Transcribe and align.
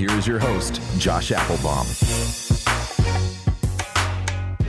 Here 0.00 0.12
is 0.12 0.26
your 0.26 0.38
host, 0.38 0.80
Josh 0.96 1.30
Appelbaum. 1.30 1.84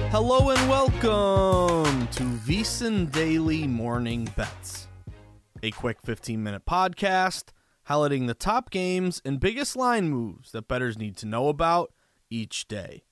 Hello 0.09 0.49
and 0.49 0.69
welcome 0.69 2.05
to 2.07 2.23
VSiN 2.23 3.09
Daily 3.13 3.65
Morning 3.65 4.29
Bets, 4.35 4.87
a 5.63 5.71
quick 5.71 6.01
15 6.01 6.43
minute 6.43 6.65
podcast 6.65 7.53
highlighting 7.87 8.27
the 8.27 8.33
top 8.33 8.71
games 8.71 9.21
and 9.23 9.39
biggest 9.39 9.77
line 9.77 10.09
moves 10.09 10.51
that 10.51 10.67
bettors 10.67 10.97
need 10.97 11.15
to 11.15 11.25
know 11.25 11.47
about 11.47 11.93
each 12.29 12.67
day. 12.67 13.05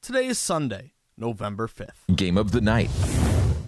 Today 0.00 0.26
is 0.26 0.38
Sunday, 0.38 0.92
November 1.16 1.66
5th. 1.66 2.14
Game 2.14 2.38
of 2.38 2.52
the 2.52 2.60
night. 2.60 2.90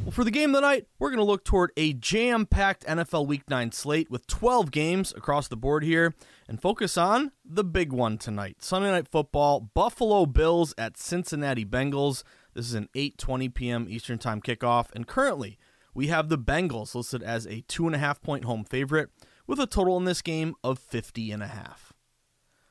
Well, 0.03 0.13
for 0.13 0.25
the 0.25 0.31
game 0.31 0.51
of 0.51 0.55
the 0.55 0.61
night, 0.63 0.87
we're 0.99 1.11
going 1.11 1.19
to 1.19 1.25
look 1.25 1.45
toward 1.45 1.73
a 1.77 1.93
jam 1.93 2.47
packed 2.47 2.87
NFL 2.87 3.27
Week 3.27 3.43
9 3.51 3.71
slate 3.71 4.11
with 4.11 4.27
12 4.27 4.71
games 4.71 5.13
across 5.15 5.47
the 5.47 5.59
board 5.59 5.85
here 5.85 6.15
and 6.49 6.61
focus 6.61 6.97
on 6.97 7.33
the 7.45 7.63
big 7.63 7.93
one 7.93 8.17
tonight 8.17 8.63
Sunday 8.63 8.91
Night 8.91 9.09
Football, 9.09 9.61
Buffalo 9.75 10.25
Bills 10.25 10.75
at 10.79 10.97
Cincinnati 10.97 11.67
Bengals. 11.67 12.23
This 12.55 12.67
is 12.67 12.75
an 12.75 12.89
8:20 12.95 13.53
p.m. 13.53 13.87
Eastern 13.91 14.19
Time 14.19 14.41
kickoff, 14.41 14.87
and 14.95 15.07
currently 15.07 15.59
we 15.93 16.07
have 16.07 16.31
the 16.31 16.39
Bengals 16.39 16.95
listed 16.95 17.23
as 17.23 17.47
a 17.47 17.61
two 17.69 17.85
and 17.87 17.95
a 17.95 17.99
half 17.99 18.23
point 18.23 18.45
home 18.45 18.65
favorite 18.65 19.11
with 19.47 19.61
a 19.61 19.67
total 19.67 19.99
in 19.99 20.07
this 20.07 20.23
game 20.23 20.55
of 20.65 20.79
50 20.79 21.31
and 21.31 21.43
a 21.43 21.49
half. 21.49 21.93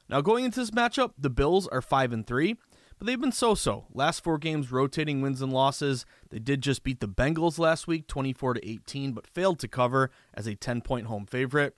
Now 0.10 0.22
going 0.22 0.46
into 0.46 0.60
this 0.60 0.72
matchup, 0.72 1.12
the 1.16 1.30
Bills 1.30 1.68
are 1.68 1.84
five 1.84 2.12
and 2.12 2.26
three, 2.26 2.58
but 3.00 3.08
they've 3.08 3.20
been 3.20 3.32
so-so. 3.32 3.86
Last 3.94 4.24
four 4.24 4.38
games, 4.38 4.72
rotating 4.72 5.22
wins 5.22 5.42
and 5.42 5.54
losses. 5.54 6.06
They 6.30 6.40
did 6.40 6.62
just 6.62 6.84
beat 6.84 7.00
the 7.00 7.08
Bengals 7.08 7.58
last 7.58 7.88
week, 7.88 8.08
24 8.08 8.56
to 8.56 8.70
18, 8.70 9.14
but 9.14 9.26
failed 9.26 9.58
to 9.60 9.70
cover 9.70 10.12
as 10.34 10.46
a 10.46 10.56
10 10.56 10.82
point 10.82 11.08
home 11.08 11.26
favorite. 11.26 11.76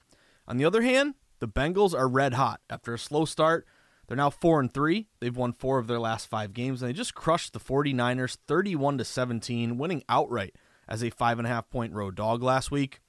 On 0.48 0.58
the 0.58 0.66
other 0.66 0.82
hand, 0.82 1.14
the 1.40 1.48
Bengals 1.48 1.94
are 1.94 2.08
red 2.08 2.34
hot 2.34 2.60
after 2.70 2.94
a 2.94 3.00
slow 3.00 3.26
start. 3.26 3.68
They're 4.08 4.18
now 4.18 4.32
4 4.32 4.60
and 4.60 4.74
3. 4.74 5.08
They've 5.20 5.38
won 5.38 5.54
4 5.54 5.78
of 5.78 5.88
their 5.88 6.00
last 6.00 6.28
5 6.28 6.54
games 6.54 6.82
and 6.82 6.90
they 6.90 6.94
just 6.94 7.14
crushed 7.14 7.54
the 7.54 7.60
49ers 7.60 8.38
31 8.48 8.98
to 8.98 9.06
17, 9.06 9.78
winning 9.78 10.04
outright 10.10 10.56
as 10.90 11.04
a 11.04 11.12
5.5 11.12 11.70
point 11.70 11.94
road 11.94 12.16
dog 12.16 12.42
last 12.42 12.72
week. 12.72 13.00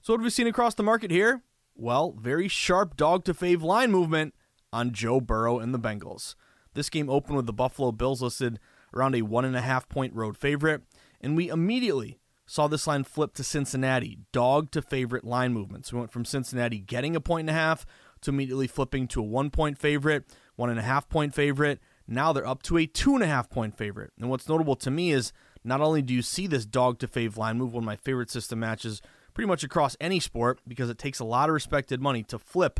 So 0.00 0.12
what 0.12 0.20
have 0.20 0.24
we 0.24 0.30
seen 0.30 0.46
across 0.46 0.74
the 0.74 0.82
market 0.84 1.10
here? 1.10 1.42
Well, 1.74 2.14
very 2.18 2.48
sharp 2.48 2.96
dog 2.96 3.24
to 3.24 3.34
fave 3.34 3.62
line 3.62 3.90
movement 3.90 4.34
on 4.72 4.92
Joe 4.92 5.20
Burrow 5.20 5.58
and 5.58 5.74
the 5.74 5.78
Bengals. 5.78 6.34
This 6.78 6.90
game 6.90 7.10
opened 7.10 7.34
with 7.34 7.46
the 7.46 7.52
Buffalo 7.52 7.90
Bills 7.90 8.22
listed 8.22 8.60
around 8.94 9.16
a 9.16 9.22
one 9.22 9.44
and 9.44 9.56
a 9.56 9.62
half 9.62 9.88
point 9.88 10.14
road 10.14 10.36
favorite, 10.36 10.82
and 11.20 11.36
we 11.36 11.48
immediately 11.48 12.20
saw 12.46 12.68
this 12.68 12.86
line 12.86 13.02
flip 13.02 13.34
to 13.34 13.42
Cincinnati, 13.42 14.20
dog 14.30 14.70
to 14.70 14.80
favorite 14.80 15.24
line 15.24 15.52
movements. 15.52 15.92
We 15.92 15.98
went 15.98 16.12
from 16.12 16.24
Cincinnati 16.24 16.78
getting 16.78 17.16
a 17.16 17.20
point 17.20 17.48
and 17.48 17.50
a 17.50 17.60
half 17.60 17.84
to 18.20 18.30
immediately 18.30 18.68
flipping 18.68 19.08
to 19.08 19.20
a 19.20 19.24
one 19.24 19.50
point 19.50 19.76
favorite, 19.76 20.32
one 20.54 20.70
and 20.70 20.78
a 20.78 20.82
half 20.82 21.08
point 21.08 21.34
favorite. 21.34 21.80
Now 22.06 22.32
they're 22.32 22.46
up 22.46 22.62
to 22.62 22.78
a 22.78 22.86
two 22.86 23.14
and 23.14 23.24
a 23.24 23.26
half 23.26 23.50
point 23.50 23.76
favorite. 23.76 24.12
And 24.16 24.30
what's 24.30 24.48
notable 24.48 24.76
to 24.76 24.90
me 24.92 25.10
is 25.10 25.32
not 25.64 25.80
only 25.80 26.00
do 26.00 26.14
you 26.14 26.22
see 26.22 26.46
this 26.46 26.64
dog 26.64 27.00
to 27.00 27.08
fave 27.08 27.36
line 27.36 27.58
move, 27.58 27.74
one 27.74 27.82
of 27.82 27.86
my 27.86 27.96
favorite 27.96 28.30
system 28.30 28.60
matches 28.60 29.02
pretty 29.34 29.48
much 29.48 29.64
across 29.64 29.96
any 30.00 30.20
sport, 30.20 30.60
because 30.68 30.90
it 30.90 30.98
takes 30.98 31.18
a 31.18 31.24
lot 31.24 31.48
of 31.48 31.54
respected 31.54 32.00
money 32.00 32.22
to 32.22 32.38
flip 32.38 32.78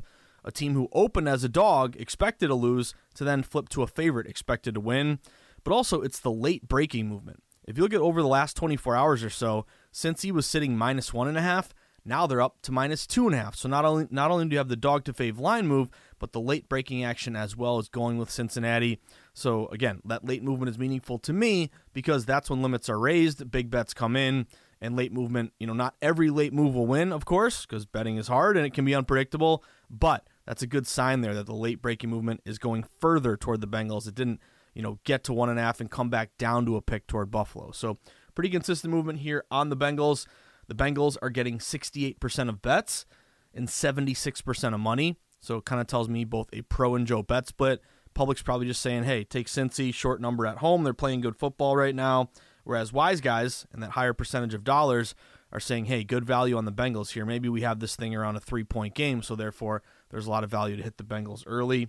a 0.48 0.50
team 0.50 0.72
who 0.72 0.88
opened 0.92 1.28
as 1.28 1.44
a 1.44 1.48
dog, 1.48 1.94
expected 1.96 2.48
to 2.48 2.54
lose, 2.54 2.94
to 3.14 3.22
then 3.22 3.42
flip 3.42 3.68
to 3.68 3.82
a 3.82 3.86
favorite, 3.86 4.26
expected 4.26 4.74
to 4.74 4.80
win. 4.80 5.18
But 5.62 5.74
also, 5.74 6.00
it's 6.00 6.18
the 6.18 6.32
late 6.32 6.66
breaking 6.66 7.06
movement. 7.06 7.42
If 7.66 7.76
you 7.76 7.82
look 7.82 7.92
at 7.92 8.00
over 8.00 8.22
the 8.22 8.28
last 8.28 8.56
24 8.56 8.96
hours 8.96 9.22
or 9.22 9.28
so, 9.28 9.66
since 9.92 10.22
he 10.22 10.32
was 10.32 10.46
sitting 10.46 10.78
minus 10.78 11.12
one 11.12 11.28
and 11.28 11.36
a 11.36 11.42
half, 11.42 11.74
now 12.02 12.26
they're 12.26 12.40
up 12.40 12.62
to 12.62 12.72
minus 12.72 13.06
two 13.06 13.26
and 13.26 13.34
a 13.34 13.38
half. 13.38 13.56
So 13.56 13.68
not 13.68 13.84
only 13.84 14.06
not 14.10 14.30
only 14.30 14.46
do 14.46 14.54
you 14.54 14.58
have 14.58 14.68
the 14.68 14.76
dog 14.76 15.04
to 15.04 15.12
fave 15.12 15.38
line 15.38 15.66
move, 15.66 15.90
but 16.18 16.32
the 16.32 16.40
late 16.40 16.66
breaking 16.66 17.04
action 17.04 17.36
as 17.36 17.54
well 17.54 17.78
is 17.78 17.90
going 17.90 18.16
with 18.16 18.30
Cincinnati. 18.30 19.00
So 19.34 19.66
again, 19.66 20.00
that 20.06 20.24
late 20.24 20.42
movement 20.42 20.70
is 20.70 20.78
meaningful 20.78 21.18
to 21.18 21.34
me 21.34 21.70
because 21.92 22.24
that's 22.24 22.48
when 22.48 22.62
limits 22.62 22.88
are 22.88 22.98
raised, 22.98 23.50
big 23.50 23.70
bets 23.70 23.92
come 23.92 24.16
in, 24.16 24.46
and 24.80 24.96
late 24.96 25.12
movement. 25.12 25.52
You 25.58 25.66
know, 25.66 25.74
not 25.74 25.96
every 26.00 26.30
late 26.30 26.54
move 26.54 26.74
will 26.74 26.86
win, 26.86 27.12
of 27.12 27.26
course, 27.26 27.66
because 27.66 27.84
betting 27.84 28.16
is 28.16 28.28
hard 28.28 28.56
and 28.56 28.64
it 28.64 28.72
can 28.72 28.86
be 28.86 28.94
unpredictable. 28.94 29.62
But 29.90 30.26
that's 30.48 30.62
a 30.62 30.66
good 30.66 30.86
sign 30.86 31.20
there 31.20 31.34
that 31.34 31.44
the 31.44 31.54
late 31.54 31.82
breaking 31.82 32.08
movement 32.08 32.40
is 32.46 32.56
going 32.58 32.86
further 33.00 33.36
toward 33.36 33.60
the 33.60 33.68
Bengals. 33.68 34.08
It 34.08 34.14
didn't, 34.14 34.40
you 34.72 34.80
know, 34.80 34.98
get 35.04 35.22
to 35.24 35.34
one 35.34 35.50
and 35.50 35.58
a 35.58 35.62
half 35.62 35.78
and 35.78 35.90
come 35.90 36.08
back 36.08 36.30
down 36.38 36.64
to 36.64 36.76
a 36.76 36.80
pick 36.80 37.06
toward 37.06 37.30
Buffalo. 37.30 37.70
So 37.70 37.98
pretty 38.34 38.48
consistent 38.48 38.90
movement 38.90 39.18
here 39.18 39.44
on 39.50 39.68
the 39.68 39.76
Bengals. 39.76 40.26
The 40.66 40.74
Bengals 40.74 41.18
are 41.20 41.28
getting 41.28 41.58
68% 41.58 42.48
of 42.48 42.62
bets 42.62 43.04
and 43.52 43.68
76% 43.68 44.72
of 44.72 44.80
money. 44.80 45.18
So 45.38 45.58
it 45.58 45.66
kind 45.66 45.82
of 45.82 45.86
tells 45.86 46.08
me 46.08 46.24
both 46.24 46.48
a 46.54 46.62
pro 46.62 46.94
and 46.94 47.06
Joe 47.06 47.22
bet 47.22 47.46
split. 47.46 47.82
Public's 48.14 48.42
probably 48.42 48.66
just 48.66 48.80
saying, 48.80 49.04
hey, 49.04 49.24
take 49.24 49.48
Cincy, 49.48 49.92
short 49.92 50.18
number 50.18 50.46
at 50.46 50.58
home. 50.58 50.82
They're 50.82 50.94
playing 50.94 51.20
good 51.20 51.36
football 51.36 51.76
right 51.76 51.94
now. 51.94 52.30
Whereas 52.64 52.90
wise 52.90 53.20
guys 53.20 53.66
and 53.70 53.82
that 53.82 53.90
higher 53.90 54.14
percentage 54.14 54.54
of 54.54 54.64
dollars 54.64 55.14
are 55.52 55.60
saying, 55.60 55.86
hey, 55.86 56.04
good 56.04 56.24
value 56.24 56.56
on 56.56 56.64
the 56.64 56.72
Bengals 56.72 57.12
here. 57.12 57.24
Maybe 57.24 57.48
we 57.48 57.62
have 57.62 57.80
this 57.80 57.96
thing 57.96 58.14
around 58.14 58.36
a 58.36 58.40
three 58.40 58.64
point 58.64 58.94
game. 58.94 59.22
So 59.22 59.34
therefore, 59.34 59.82
there's 60.10 60.26
a 60.26 60.30
lot 60.30 60.44
of 60.44 60.50
value 60.50 60.76
to 60.76 60.82
hit 60.82 60.98
the 60.98 61.04
Bengals 61.04 61.44
early. 61.46 61.88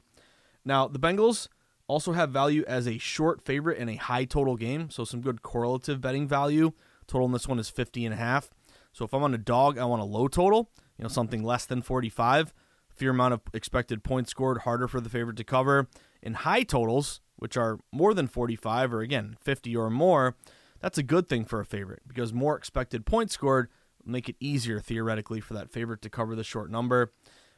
Now, 0.63 0.87
the 0.87 0.99
Bengals 0.99 1.47
also 1.87 2.13
have 2.13 2.29
value 2.29 2.63
as 2.67 2.87
a 2.87 2.97
short 2.97 3.41
favorite 3.41 3.77
in 3.77 3.89
a 3.89 3.95
high 3.95 4.25
total 4.25 4.55
game. 4.55 4.89
So 4.89 5.03
some 5.03 5.21
good 5.21 5.41
correlative 5.41 5.99
betting 5.99 6.27
value. 6.27 6.71
Total 7.07 7.25
in 7.25 7.33
this 7.33 7.47
one 7.47 7.59
is 7.59 7.69
50 7.69 8.05
and 8.05 8.13
a 8.13 8.17
half. 8.17 8.51
So 8.93 9.05
if 9.05 9.13
I'm 9.13 9.23
on 9.23 9.33
a 9.33 9.39
dog, 9.39 9.77
I 9.77 9.85
want 9.85 10.01
a 10.01 10.05
low 10.05 10.27
total. 10.27 10.69
you 10.97 11.03
know, 11.03 11.09
something 11.09 11.43
less 11.43 11.65
than 11.65 11.81
45. 11.81 12.53
Fewer 12.95 13.11
amount 13.11 13.33
of 13.33 13.41
expected 13.53 14.03
points 14.03 14.31
scored, 14.31 14.59
harder 14.59 14.87
for 14.87 14.99
the 14.99 15.09
favorite 15.09 15.37
to 15.37 15.43
cover. 15.43 15.87
In 16.21 16.33
high 16.33 16.63
totals, 16.63 17.21
which 17.37 17.55
are 17.55 17.79
more 17.91 18.13
than 18.13 18.27
45 18.27 18.93
or 18.93 19.01
again 19.01 19.37
50 19.41 19.75
or 19.75 19.89
more, 19.89 20.35
that's 20.79 20.97
a 20.97 21.03
good 21.03 21.27
thing 21.27 21.45
for 21.45 21.59
a 21.59 21.65
favorite 21.65 22.01
because 22.07 22.33
more 22.33 22.55
expected 22.57 23.05
points 23.05 23.33
scored 23.33 23.69
will 24.03 24.11
make 24.11 24.29
it 24.29 24.35
easier 24.39 24.79
theoretically 24.79 25.39
for 25.39 25.53
that 25.53 25.71
favorite 25.71 26.01
to 26.03 26.09
cover 26.09 26.35
the 26.35 26.43
short 26.43 26.71
number. 26.71 27.13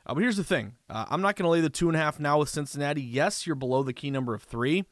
Uh, 0.05 0.13
but 0.13 0.21
here's 0.21 0.37
the 0.37 0.43
thing 0.43 0.75
uh, 0.89 1.05
I'm 1.09 1.21
not 1.21 1.35
going 1.35 1.45
to 1.45 1.49
lay 1.49 1.61
the 1.61 1.69
two 1.69 1.87
and 1.87 1.95
a 1.95 1.99
half 1.99 2.19
now 2.19 2.39
with 2.39 2.49
Cincinnati. 2.49 3.01
Yes, 3.01 3.45
you're 3.45 3.55
below 3.55 3.83
the 3.83 3.93
key 3.93 4.11
number 4.11 4.33
of 4.33 4.43
three. 4.43 4.85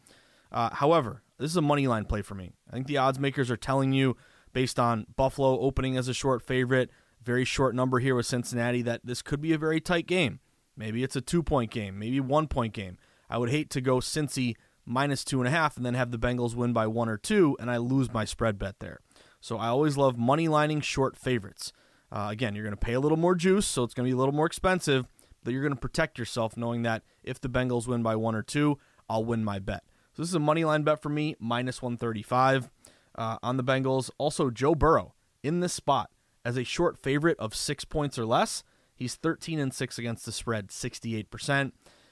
Uh, 0.52 0.70
however, 0.72 1.24
this 1.38 1.52
is 1.52 1.58
a 1.58 1.62
money 1.62 1.88
line 1.88 2.06
play 2.06 2.22
for 2.22 2.36
me. 2.36 2.52
I 2.70 2.74
think 2.74 2.88
the 2.88 2.98
odds 2.98 3.20
makers 3.20 3.52
are 3.52 3.58
telling 3.58 3.94
you, 3.94 4.18
based 4.54 4.80
on 4.80 5.06
Buffalo 5.16 5.60
opening 5.60 5.96
as 5.98 6.08
a 6.08 6.14
short 6.14 6.42
favorite, 6.42 6.90
very 7.24 7.46
short 7.46 7.76
number 7.76 8.00
here 8.00 8.16
with 8.16 8.26
Cincinnati, 8.26 8.82
that 8.82 9.02
this 9.04 9.22
could 9.22 9.42
be 9.42 9.54
a 9.54 9.58
very 9.58 9.80
tight 9.80 10.08
game. 10.08 10.40
Maybe 10.76 11.04
it's 11.04 11.16
a 11.16 11.22
two 11.22 11.44
point 11.44 11.72
game, 11.72 12.00
maybe 12.00 12.20
one 12.20 12.48
point 12.48 12.74
game. 12.74 12.98
I 13.30 13.38
would 13.38 13.50
hate 13.50 13.70
to 13.72 13.82
go 13.82 13.98
Cincy 13.98 14.56
minus 14.90 15.24
two 15.24 15.40
and 15.40 15.48
a 15.48 15.52
half 15.52 15.78
and 15.78 15.86
then 15.86 15.94
have 15.94 16.12
the 16.12 16.18
Bengals 16.18 16.56
win 16.56 16.74
by 16.74 16.88
one 16.88 17.08
or 17.08 17.18
two 17.18 17.56
and 17.60 17.70
I 17.70 17.78
lose 17.78 18.12
my 18.12 18.26
spread 18.26 18.58
bet 18.58 18.80
there. 18.80 19.00
So 19.40 19.58
I 19.58 19.68
always 19.68 19.96
love 19.96 20.18
money 20.18 20.48
lining 20.48 20.82
short 20.82 21.16
favorites. 21.16 21.72
Uh, 22.12 22.28
again, 22.32 22.56
you're 22.56 22.66
going 22.66 22.76
to 22.76 22.86
pay 22.86 22.94
a 22.94 23.00
little 23.00 23.18
more 23.18 23.36
juice, 23.36 23.68
so 23.68 23.84
it's 23.84 23.94
going 23.94 24.06
to 24.06 24.10
be 24.10 24.16
a 24.16 24.20
little 24.20 24.34
more 24.34 24.48
expensive, 24.48 25.06
but 25.44 25.54
you're 25.54 25.62
going 25.62 25.74
to 25.74 25.80
protect 25.80 26.18
yourself 26.18 26.58
knowing 26.58 26.82
that 26.82 27.04
if 27.24 27.40
the 27.40 27.48
Bengals 27.48 27.88
win 27.88 28.02
by 28.02 28.16
one 28.16 28.36
or 28.36 28.42
two, 28.42 28.80
I'll 29.08 29.24
win 29.24 29.44
my 29.44 29.60
bet. 29.60 29.84
So 30.14 30.24
this 30.24 30.30
is 30.30 30.36
a 30.36 30.40
money 30.40 30.66
line 30.66 30.82
bet 30.84 31.02
for 31.02 31.10
me, 31.10 31.36
minus 31.40 31.82
135 31.82 32.72
uh, 33.16 33.38
on 33.44 33.58
the 33.58 33.64
Bengals. 33.64 34.10
Also, 34.18 34.50
Joe 34.50 34.74
Burrow 34.74 35.14
in 35.44 35.60
this 35.60 35.74
spot 35.74 36.10
as 36.44 36.58
a 36.58 36.64
short 36.64 36.98
favorite 36.98 37.38
of 37.38 37.56
six 37.56 37.86
points 37.86 38.18
or 38.18 38.26
less. 38.26 38.64
He's 38.96 39.16
13 39.16 39.60
and 39.60 39.74
6 39.74 39.98
against 39.98 40.26
the 40.26 40.32
spread, 40.32 40.70
68%. 40.70 41.72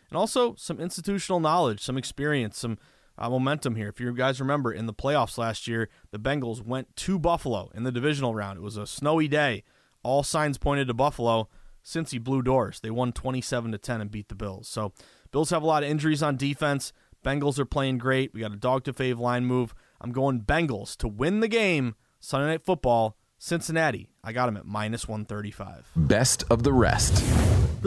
And 0.09 0.17
also 0.17 0.55
some 0.55 0.79
institutional 0.79 1.39
knowledge, 1.39 1.81
some 1.81 1.97
experience, 1.97 2.57
some 2.57 2.77
uh, 3.17 3.29
momentum 3.29 3.75
here. 3.75 3.89
If 3.89 3.99
you 3.99 4.13
guys 4.13 4.39
remember, 4.39 4.71
in 4.71 4.85
the 4.85 4.93
playoffs 4.93 5.37
last 5.37 5.67
year, 5.67 5.89
the 6.11 6.19
Bengals 6.19 6.61
went 6.61 6.95
to 6.97 7.19
Buffalo 7.19 7.69
in 7.73 7.83
the 7.83 7.91
divisional 7.91 8.35
round. 8.35 8.57
It 8.57 8.61
was 8.61 8.77
a 8.77 8.87
snowy 8.87 9.27
day. 9.27 9.63
All 10.03 10.23
signs 10.23 10.57
pointed 10.57 10.87
to 10.87 10.93
Buffalo. 10.93 11.49
Cincy 11.83 12.21
blew 12.21 12.41
doors. 12.41 12.79
They 12.79 12.91
won 12.91 13.13
27 13.13 13.71
to 13.71 13.77
10 13.77 14.01
and 14.01 14.11
beat 14.11 14.29
the 14.29 14.35
Bills. 14.35 14.67
So, 14.67 14.93
Bills 15.31 15.49
have 15.49 15.63
a 15.63 15.65
lot 15.65 15.83
of 15.83 15.89
injuries 15.89 16.23
on 16.23 16.37
defense. 16.37 16.93
Bengals 17.25 17.59
are 17.59 17.65
playing 17.65 17.97
great. 17.97 18.33
We 18.33 18.41
got 18.41 18.53
a 18.53 18.57
dog 18.57 18.83
to 18.85 18.93
fave 18.93 19.19
line 19.19 19.45
move. 19.45 19.73
I'm 19.99 20.11
going 20.11 20.41
Bengals 20.41 20.95
to 20.97 21.07
win 21.07 21.39
the 21.39 21.47
game. 21.47 21.95
Sunday 22.19 22.47
Night 22.47 22.65
Football, 22.65 23.17
Cincinnati. 23.37 24.09
I 24.23 24.33
got 24.33 24.47
them 24.47 24.57
at 24.57 24.65
minus 24.65 25.07
135. 25.07 25.91
Best 25.95 26.43
of 26.49 26.63
the 26.63 26.73
rest. 26.73 27.23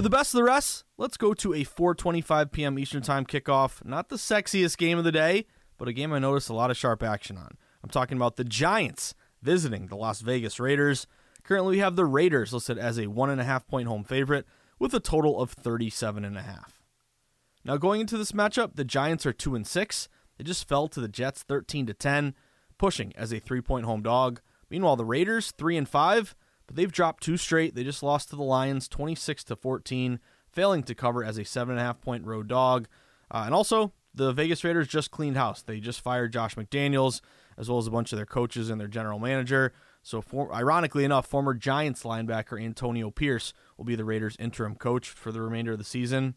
For 0.01 0.05
the 0.05 0.09
best 0.09 0.33
of 0.33 0.39
the 0.39 0.45
rest, 0.45 0.85
let's 0.97 1.19
go 1.19 1.35
to 1.35 1.53
a 1.53 1.63
4:25 1.63 2.53
p.m. 2.53 2.79
Eastern 2.79 3.03
Time 3.03 3.27
kickoff. 3.27 3.85
Not 3.85 4.09
the 4.09 4.17
sexiest 4.17 4.79
game 4.79 4.97
of 4.97 5.05
the 5.05 5.13
day, 5.13 5.45
but 5.77 5.89
a 5.89 5.93
game 5.93 6.15
I 6.15 6.19
noticed 6.19 6.49
a 6.49 6.55
lot 6.55 6.71
of 6.71 6.79
sharp 6.79 7.03
action 7.03 7.37
on. 7.37 7.59
I'm 7.85 7.91
talking 7.91 8.17
about 8.17 8.37
the 8.37 8.45
Giants 8.45 9.15
visiting 9.43 9.89
the 9.89 9.97
Las 9.97 10.23
Vegas 10.23 10.59
Raiders. 10.59 11.07
Currently, 11.45 11.73
we 11.73 11.81
have 11.81 11.97
the 11.97 12.07
Raiders 12.07 12.55
listed 12.55 12.79
as 12.79 12.99
a 12.99 13.09
one 13.09 13.29
and 13.29 13.43
a 13.43 13.45
half 13.45 13.67
point 13.67 13.89
home 13.89 14.03
favorite 14.03 14.47
with 14.79 14.95
a 14.95 15.01
total 15.01 15.39
of 15.39 15.51
37 15.51 16.25
and 16.25 16.39
a 16.39 16.43
half. 16.45 16.81
Now, 17.63 17.77
going 17.77 18.01
into 18.01 18.17
this 18.17 18.33
matchup, 18.33 18.77
the 18.77 18.85
Giants 18.85 19.27
are 19.27 19.35
two 19.35 19.55
and 19.55 19.67
six. 19.67 20.09
They 20.39 20.45
just 20.45 20.67
fell 20.67 20.89
to 20.89 21.01
the 21.03 21.09
Jets 21.09 21.43
13 21.43 21.85
to 21.89 21.93
10, 21.93 22.35
pushing 22.79 23.15
as 23.17 23.35
a 23.35 23.39
three 23.39 23.61
point 23.61 23.85
home 23.85 24.01
dog. 24.01 24.41
Meanwhile, 24.71 24.97
the 24.97 25.05
Raiders 25.05 25.51
three 25.51 25.77
and 25.77 25.87
five, 25.87 26.35
but 26.71 26.77
they've 26.77 26.93
dropped 26.93 27.25
two 27.25 27.37
straight. 27.37 27.75
They 27.75 27.83
just 27.83 28.01
lost 28.01 28.31
to 28.31 28.37
the 28.37 28.45
Lions 28.45 28.87
26 28.87 29.43
to 29.43 29.57
14, 29.57 30.21
failing 30.53 30.85
to 30.85 30.95
cover 30.95 31.25
as 31.25 31.37
a 31.37 31.45
seven 31.45 31.73
and 31.73 31.81
a 31.81 31.85
half 31.85 32.01
point 32.01 32.25
road 32.25 32.47
dog. 32.47 32.87
Uh, 33.29 33.43
and 33.45 33.53
also, 33.53 33.93
the 34.15 34.33
Vegas 34.33 34.63
Raiders 34.63 34.87
just 34.87 35.11
cleaned 35.11 35.37
house. 35.37 35.63
They 35.63 35.81
just 35.81 36.01
fired 36.01 36.33
Josh 36.33 36.55
McDaniels 36.55 37.23
as 37.59 37.69
well 37.69 37.79
as 37.79 37.89
a 37.89 37.91
bunch 37.91 38.13
of 38.13 38.19
their 38.19 38.27
coaches 38.27 38.71
and 38.71 38.81
their 38.81 38.87
general 38.87 39.19
manager. 39.19 39.73
So, 40.05 40.21
for, 40.21 40.55
ironically 40.55 41.03
enough, 41.03 41.27
former 41.27 41.55
Giants 41.55 42.05
linebacker 42.05 42.63
Antonio 42.63 43.11
Pierce 43.11 43.53
will 43.77 43.85
be 43.85 43.97
the 43.97 44.05
Raiders' 44.05 44.37
interim 44.39 44.77
coach 44.77 45.09
for 45.09 45.33
the 45.33 45.43
remainder 45.43 45.73
of 45.73 45.79
the 45.79 45.85
season. 45.85 46.37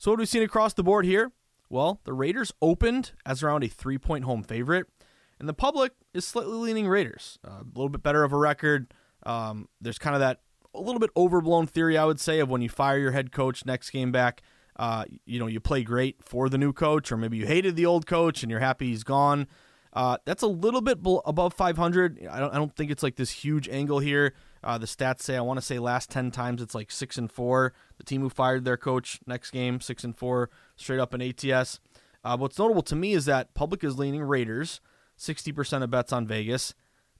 So, 0.00 0.10
what 0.10 0.16
have 0.16 0.22
we 0.22 0.26
seen 0.26 0.42
across 0.42 0.74
the 0.74 0.82
board 0.82 1.04
here? 1.04 1.30
Well, 1.70 2.00
the 2.02 2.14
Raiders 2.14 2.52
opened 2.60 3.12
as 3.24 3.44
around 3.44 3.62
a 3.62 3.68
three 3.68 3.96
point 3.96 4.24
home 4.24 4.42
favorite, 4.42 4.86
and 5.38 5.48
the 5.48 5.54
public 5.54 5.92
is 6.12 6.24
slightly 6.24 6.54
leaning 6.54 6.88
Raiders. 6.88 7.38
Uh, 7.46 7.60
a 7.60 7.66
little 7.76 7.90
bit 7.90 8.02
better 8.02 8.24
of 8.24 8.32
a 8.32 8.36
record. 8.36 8.92
Um, 9.24 9.68
there's 9.80 9.98
kind 9.98 10.14
of 10.14 10.20
that 10.20 10.40
a 10.74 10.80
little 10.80 11.00
bit 11.00 11.10
overblown 11.16 11.66
theory, 11.66 11.96
I 11.98 12.04
would 12.04 12.20
say, 12.20 12.40
of 12.40 12.48
when 12.48 12.62
you 12.62 12.68
fire 12.68 12.98
your 12.98 13.12
head 13.12 13.32
coach 13.32 13.64
next 13.64 13.90
game 13.90 14.12
back. 14.12 14.42
Uh, 14.76 15.04
you 15.26 15.40
know, 15.40 15.48
you 15.48 15.58
play 15.58 15.82
great 15.82 16.22
for 16.22 16.48
the 16.48 16.58
new 16.58 16.72
coach, 16.72 17.10
or 17.10 17.16
maybe 17.16 17.36
you 17.36 17.46
hated 17.46 17.74
the 17.74 17.84
old 17.84 18.06
coach 18.06 18.42
and 18.42 18.50
you're 18.50 18.60
happy 18.60 18.88
he's 18.88 19.02
gone. 19.02 19.48
Uh, 19.92 20.18
that's 20.24 20.42
a 20.42 20.46
little 20.46 20.80
bit 20.80 20.98
above 21.24 21.54
500. 21.54 22.26
I 22.30 22.38
don't, 22.38 22.54
I 22.54 22.56
don't 22.56 22.74
think 22.76 22.90
it's 22.90 23.02
like 23.02 23.16
this 23.16 23.30
huge 23.30 23.68
angle 23.68 23.98
here. 23.98 24.34
Uh, 24.62 24.78
the 24.78 24.86
stats 24.86 25.22
say 25.22 25.36
I 25.36 25.40
want 25.40 25.58
to 25.58 25.66
say 25.66 25.78
last 25.78 26.10
10 26.10 26.30
times 26.30 26.62
it's 26.62 26.74
like 26.74 26.90
six 26.90 27.18
and 27.18 27.30
four. 27.30 27.72
The 27.96 28.04
team 28.04 28.20
who 28.20 28.28
fired 28.28 28.64
their 28.64 28.76
coach 28.76 29.18
next 29.26 29.50
game 29.50 29.80
six 29.80 30.04
and 30.04 30.16
four 30.16 30.50
straight 30.76 31.00
up 31.00 31.14
in 31.14 31.22
ATS. 31.22 31.80
Uh, 32.22 32.36
what's 32.36 32.58
notable 32.58 32.82
to 32.82 32.96
me 32.96 33.14
is 33.14 33.24
that 33.24 33.54
public 33.54 33.82
is 33.82 33.98
leaning 33.98 34.22
Raiders, 34.22 34.80
60% 35.18 35.82
of 35.82 35.90
bets 35.90 36.12
on 36.12 36.26
Vegas. 36.26 36.74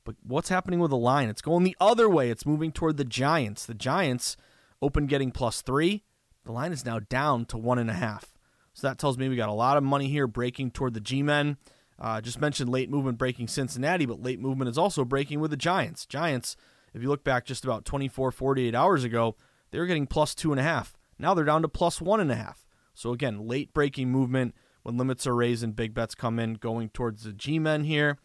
But 0.05 0.17
what's 0.23 0.49
happening 0.49 0.81
with 0.81 0.91
the 0.91 0.97
line? 0.97 1.29
It's 1.29 1.43
going 1.43 1.65
the 1.65 1.77
other 1.81 2.09
way. 2.09 2.31
It's 2.31 2.47
moving 2.47 2.73
toward 2.73 2.97
the 2.97 3.05
Giants. 3.05 3.67
The 3.67 3.75
Giants 3.75 4.37
open 4.81 5.07
getting 5.07 5.31
plus 5.31 5.61
three. 5.63 6.05
The 6.45 6.53
line 6.53 6.73
is 6.73 6.85
now 6.85 6.99
down 6.99 7.45
to 7.47 7.59
one 7.59 7.79
and 7.79 7.91
a 7.91 7.95
half. 7.95 8.33
So 8.73 8.87
that 8.87 8.99
tells 8.99 9.19
me 9.19 9.29
we 9.29 9.37
got 9.37 9.49
a 9.49 9.53
lot 9.53 9.77
of 9.77 9.83
money 9.83 10.09
here 10.09 10.27
breaking 10.27 10.71
toward 10.71 10.95
the 10.95 11.01
G 11.01 11.23
men. 11.23 11.57
Uh, 11.99 12.21
just 12.21 12.41
mentioned 12.41 12.71
late 12.71 12.89
movement 12.89 13.19
breaking 13.19 13.49
Cincinnati, 13.49 14.07
but 14.07 14.23
late 14.23 14.39
movement 14.39 14.71
is 14.71 14.79
also 14.79 15.05
breaking 15.05 15.41
with 15.41 15.51
the 15.51 15.57
Giants. 15.57 16.07
Giants, 16.07 16.57
if 16.95 17.03
you 17.03 17.09
look 17.09 17.25
back 17.25 17.45
just 17.45 17.65
about 17.65 17.85
24, 17.85 18.31
48 18.31 18.75
hours 18.75 19.03
ago, 19.05 19.35
they 19.71 19.79
were 19.79 19.87
getting 19.87 20.07
plus 20.07 20.35
two 20.35 20.53
and 20.53 20.61
a 20.61 20.63
half. 20.63 20.97
Now 21.19 21.35
they're 21.35 21.45
down 21.45 21.63
to 21.63 21.69
plus 21.69 22.01
one 22.01 22.21
and 22.21 22.31
a 22.31 22.37
half. 22.37 22.65
So 22.95 23.13
again, 23.13 23.47
late 23.47 23.75
breaking 23.75 24.11
movement 24.11 24.55
when 24.83 24.97
limits 24.97 25.27
are 25.27 25.35
raised 25.35 25.65
and 25.65 25.75
big 25.75 25.93
bets 25.93 26.15
come 26.15 26.39
in 26.39 26.55
going 26.55 26.89
towards 26.91 27.25
the 27.25 27.33
G 27.33 27.59
men 27.59 27.85
here. 27.85 28.19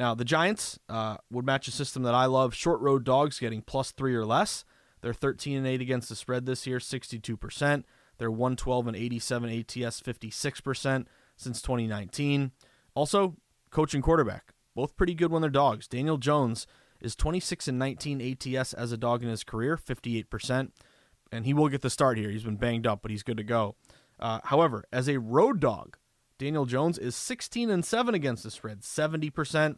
Now, 0.00 0.14
the 0.14 0.24
Giants 0.24 0.78
uh, 0.88 1.18
would 1.30 1.44
match 1.44 1.68
a 1.68 1.70
system 1.70 2.04
that 2.04 2.14
I 2.14 2.24
love 2.24 2.54
short 2.54 2.80
road 2.80 3.04
dogs 3.04 3.38
getting 3.38 3.60
plus 3.60 3.90
three 3.90 4.14
or 4.14 4.24
less. 4.24 4.64
They're 5.02 5.12
13 5.12 5.58
and 5.58 5.66
8 5.66 5.82
against 5.82 6.08
the 6.08 6.16
spread 6.16 6.46
this 6.46 6.66
year, 6.66 6.78
62%. 6.78 7.84
They're 8.16 8.30
112 8.30 8.86
and 8.86 8.96
87 8.96 9.50
ATS, 9.50 10.00
56% 10.00 11.06
since 11.36 11.60
2019. 11.60 12.52
Also, 12.94 13.36
coach 13.70 13.92
and 13.92 14.02
quarterback, 14.02 14.54
both 14.74 14.96
pretty 14.96 15.12
good 15.12 15.30
when 15.30 15.42
they're 15.42 15.50
dogs. 15.50 15.86
Daniel 15.86 16.16
Jones 16.16 16.66
is 17.02 17.14
26 17.14 17.68
and 17.68 17.78
19 17.78 18.22
ATS 18.22 18.72
as 18.72 18.92
a 18.92 18.96
dog 18.96 19.22
in 19.22 19.28
his 19.28 19.44
career, 19.44 19.76
58%. 19.76 20.70
And 21.30 21.44
he 21.44 21.52
will 21.52 21.68
get 21.68 21.82
the 21.82 21.90
start 21.90 22.16
here. 22.16 22.30
He's 22.30 22.44
been 22.44 22.56
banged 22.56 22.86
up, 22.86 23.02
but 23.02 23.10
he's 23.10 23.22
good 23.22 23.36
to 23.36 23.44
go. 23.44 23.76
Uh, 24.18 24.40
however, 24.44 24.82
as 24.90 25.10
a 25.10 25.20
road 25.20 25.60
dog, 25.60 25.98
Daniel 26.40 26.64
Jones 26.64 26.96
is 26.96 27.14
16 27.14 27.68
and 27.68 27.84
7 27.84 28.14
against 28.14 28.44
the 28.44 28.50
spread, 28.50 28.80
70%. 28.80 29.76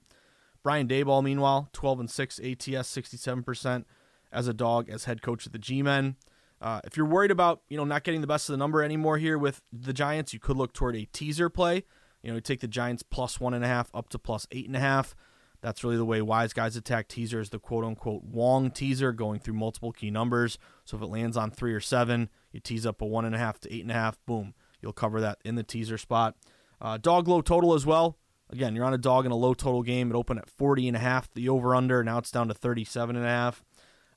Brian 0.62 0.86
Daboll, 0.86 1.24
meanwhile, 1.24 1.68
12 1.72 2.00
and 2.00 2.10
6 2.10 2.38
ATS, 2.38 2.96
67% 2.96 3.84
as 4.30 4.46
a 4.46 4.54
dog 4.54 4.88
as 4.88 5.04
head 5.04 5.22
coach 5.22 5.44
of 5.44 5.50
the 5.50 5.58
G-Men. 5.58 6.14
Uh, 6.60 6.80
if 6.84 6.96
you're 6.96 7.04
worried 7.04 7.32
about 7.32 7.62
you 7.68 7.76
know 7.76 7.82
not 7.82 8.04
getting 8.04 8.20
the 8.20 8.28
best 8.28 8.48
of 8.48 8.52
the 8.52 8.58
number 8.58 8.80
anymore 8.80 9.18
here 9.18 9.36
with 9.36 9.60
the 9.72 9.92
Giants, 9.92 10.32
you 10.32 10.38
could 10.38 10.56
look 10.56 10.72
toward 10.72 10.94
a 10.94 11.06
teaser 11.06 11.50
play. 11.50 11.82
You 12.22 12.32
know, 12.32 12.38
take 12.38 12.60
the 12.60 12.68
Giants 12.68 13.02
plus 13.02 13.40
one 13.40 13.54
and 13.54 13.64
a 13.64 13.68
half 13.68 13.90
up 13.92 14.08
to 14.10 14.18
plus 14.20 14.46
eight 14.52 14.68
and 14.68 14.76
a 14.76 14.80
half. 14.80 15.16
That's 15.62 15.82
really 15.82 15.96
the 15.96 16.04
way 16.04 16.22
wise 16.22 16.52
guys 16.52 16.76
attack 16.76 17.08
teasers, 17.08 17.50
the 17.50 17.58
quote 17.58 17.84
unquote 17.84 18.22
Wong 18.22 18.70
teaser, 18.70 19.10
going 19.10 19.40
through 19.40 19.54
multiple 19.54 19.90
key 19.90 20.12
numbers. 20.12 20.58
So 20.84 20.96
if 20.96 21.02
it 21.02 21.06
lands 21.06 21.36
on 21.36 21.50
three 21.50 21.74
or 21.74 21.80
seven, 21.80 22.30
you 22.52 22.60
tease 22.60 22.86
up 22.86 23.02
a 23.02 23.06
one 23.06 23.24
and 23.24 23.34
a 23.34 23.38
half 23.38 23.58
to 23.60 23.74
eight 23.74 23.82
and 23.82 23.90
a 23.90 23.94
half, 23.94 24.16
boom, 24.24 24.54
you'll 24.80 24.92
cover 24.92 25.20
that 25.20 25.38
in 25.44 25.56
the 25.56 25.64
teaser 25.64 25.98
spot. 25.98 26.36
Uh, 26.82 26.98
dog 26.98 27.28
low 27.28 27.40
total 27.40 27.74
as 27.74 27.86
well. 27.86 28.18
Again, 28.50 28.74
you're 28.74 28.84
on 28.84 28.92
a 28.92 28.98
dog 28.98 29.24
in 29.24 29.32
a 29.32 29.36
low 29.36 29.54
total 29.54 29.82
game. 29.82 30.10
It 30.10 30.16
opened 30.16 30.40
at 30.40 30.50
40 30.50 30.88
and 30.88 30.96
a 30.96 31.00
half, 31.00 31.32
the 31.32 31.48
over 31.48 31.74
under. 31.74 32.02
Now 32.02 32.18
it's 32.18 32.30
down 32.30 32.48
to 32.48 32.54
37 32.54 33.16
and 33.16 33.24
a 33.24 33.28
half. 33.28 33.64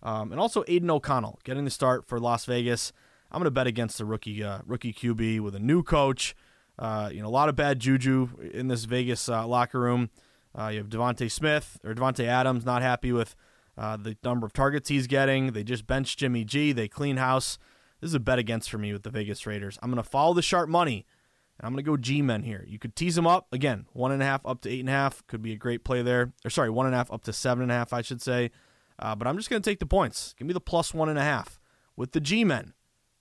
Um, 0.03 0.31
and 0.31 0.41
also 0.41 0.63
Aidan 0.67 0.89
O'Connell 0.91 1.39
getting 1.43 1.63
the 1.63 1.72
start 1.72 2.05
for 2.05 2.19
Las 2.19 2.43
Vegas. 2.45 2.91
I'm 3.31 3.39
going 3.39 3.45
to 3.45 3.51
bet 3.51 3.67
against 3.67 3.98
the 3.98 4.05
rookie 4.05 4.43
uh, 4.43 4.60
rookie 4.65 4.93
QB 4.93 5.39
with 5.39 5.55
a 5.55 5.60
new 5.60 5.84
coach. 5.84 6.36
Uh, 6.77 7.10
you 7.13 7.22
know, 7.22 7.27
a 7.27 7.29
lot 7.29 7.50
of 7.50 7.55
bad 7.55 7.79
juju 7.79 8.29
in 8.53 8.67
this 8.67 8.84
Vegas 8.86 9.29
uh, 9.29 9.48
locker 9.48 9.79
room. 9.79 10.10
Uh, 10.57 10.67
you 10.67 10.79
have 10.79 10.89
DeVonta 10.89 11.29
Smith 11.31 11.79
or 11.84 11.93
Davante 11.93 12.25
Adams 12.25 12.65
not 12.65 12.81
happy 12.81 13.12
with 13.12 13.36
uh, 13.77 13.98
the 13.98 14.17
number 14.24 14.45
of 14.45 14.53
targets 14.53 14.89
he's 14.89 15.07
getting. 15.07 15.53
They 15.53 15.63
just 15.63 15.88
benched 15.88 16.19
Jimmy 16.19 16.43
G. 16.43 16.72
They 16.72 16.88
clean 16.88 17.17
house. 17.17 17.57
This 18.01 18.10
is 18.10 18.15
a 18.15 18.19
bet 18.19 18.39
against 18.39 18.69
for 18.69 18.77
me 18.77 18.91
with 18.91 19.03
the 19.03 19.10
Vegas 19.10 19.45
Raiders. 19.45 19.79
I'm 19.81 19.89
going 19.89 20.03
to 20.03 20.10
follow 20.10 20.34
the 20.34 20.41
sharp 20.41 20.69
money. 20.69 21.05
I'm 21.62 21.71
going 21.71 21.83
to 21.83 21.89
go 21.89 21.97
G 21.97 22.21
men 22.21 22.43
here. 22.43 22.65
You 22.67 22.79
could 22.79 22.95
tease 22.95 23.15
them 23.15 23.27
up 23.27 23.47
again, 23.51 23.85
one 23.93 24.12
and 24.12 24.21
a 24.21 24.25
half 24.25 24.45
up 24.45 24.62
to 24.62 24.69
eight 24.69 24.81
and 24.81 24.89
a 24.89 24.91
half 24.91 25.25
could 25.27 25.41
be 25.41 25.53
a 25.53 25.57
great 25.57 25.83
play 25.83 26.01
there. 26.01 26.33
Or 26.43 26.50
sorry, 26.50 26.69
one 26.69 26.85
and 26.85 26.93
a 26.93 26.97
half 26.97 27.12
up 27.12 27.24
to 27.24 27.33
seven 27.33 27.63
and 27.63 27.71
a 27.71 27.75
half, 27.75 27.93
I 27.93 28.01
should 28.01 28.21
say. 28.21 28.51
Uh, 29.00 29.15
but 29.15 29.27
I'm 29.27 29.38
just 29.38 29.50
going 29.50 29.62
to 29.62 29.69
take 29.69 29.79
the 29.79 29.85
points. 29.85 30.35
Give 30.38 30.47
me 30.47 30.53
the 30.53 30.62
plus 30.62 30.93
one 30.93 31.09
and 31.09 31.19
a 31.19 31.24
half 31.24 31.59
with 31.95 32.12
the 32.12 32.19
G 32.19 32.43
men 32.43 32.74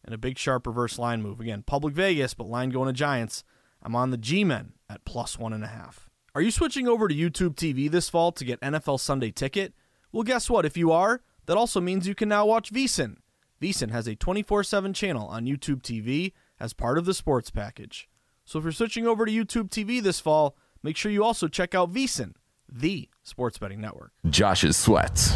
and 0.04 0.14
a 0.14 0.18
big 0.18 0.38
sharp 0.38 0.66
reverse 0.66 0.98
line 0.98 1.22
move. 1.22 1.40
Again, 1.40 1.62
public 1.62 1.94
Vegas, 1.94 2.34
but 2.34 2.48
line 2.48 2.70
going 2.70 2.86
to 2.86 2.92
Giants. 2.92 3.44
I'm 3.82 3.96
on 3.96 4.10
the 4.10 4.16
G 4.16 4.44
men 4.44 4.72
at 4.88 5.04
plus 5.04 5.38
one 5.38 5.52
and 5.52 5.64
a 5.64 5.68
half. 5.68 6.10
Are 6.34 6.42
you 6.42 6.50
switching 6.50 6.88
over 6.88 7.06
to 7.06 7.14
YouTube 7.14 7.54
TV 7.54 7.88
this 7.88 8.08
fall 8.08 8.32
to 8.32 8.44
get 8.44 8.60
NFL 8.60 8.98
Sunday 8.98 9.30
ticket? 9.30 9.72
Well, 10.10 10.24
guess 10.24 10.50
what? 10.50 10.64
If 10.66 10.76
you 10.76 10.90
are, 10.90 11.22
that 11.46 11.56
also 11.56 11.80
means 11.80 12.08
you 12.08 12.14
can 12.14 12.28
now 12.28 12.46
watch 12.46 12.72
VSiN. 12.72 13.16
VSiN 13.60 13.90
has 13.90 14.06
a 14.06 14.16
24 14.16 14.64
7 14.64 14.92
channel 14.92 15.28
on 15.28 15.46
YouTube 15.46 15.82
TV 15.82 16.32
as 16.58 16.72
part 16.72 16.98
of 16.98 17.04
the 17.04 17.14
sports 17.14 17.50
package. 17.50 18.08
So 18.44 18.58
if 18.58 18.64
you're 18.64 18.72
switching 18.72 19.06
over 19.06 19.24
to 19.24 19.32
YouTube 19.32 19.70
TV 19.70 20.02
this 20.02 20.20
fall, 20.20 20.56
make 20.82 20.96
sure 20.96 21.10
you 21.10 21.24
also 21.24 21.48
check 21.48 21.74
out 21.74 21.92
VSiN, 21.92 22.34
the 22.70 23.08
sports 23.22 23.58
betting 23.58 23.80
network. 23.80 24.12
Josh's 24.28 24.76
sweats. 24.76 25.34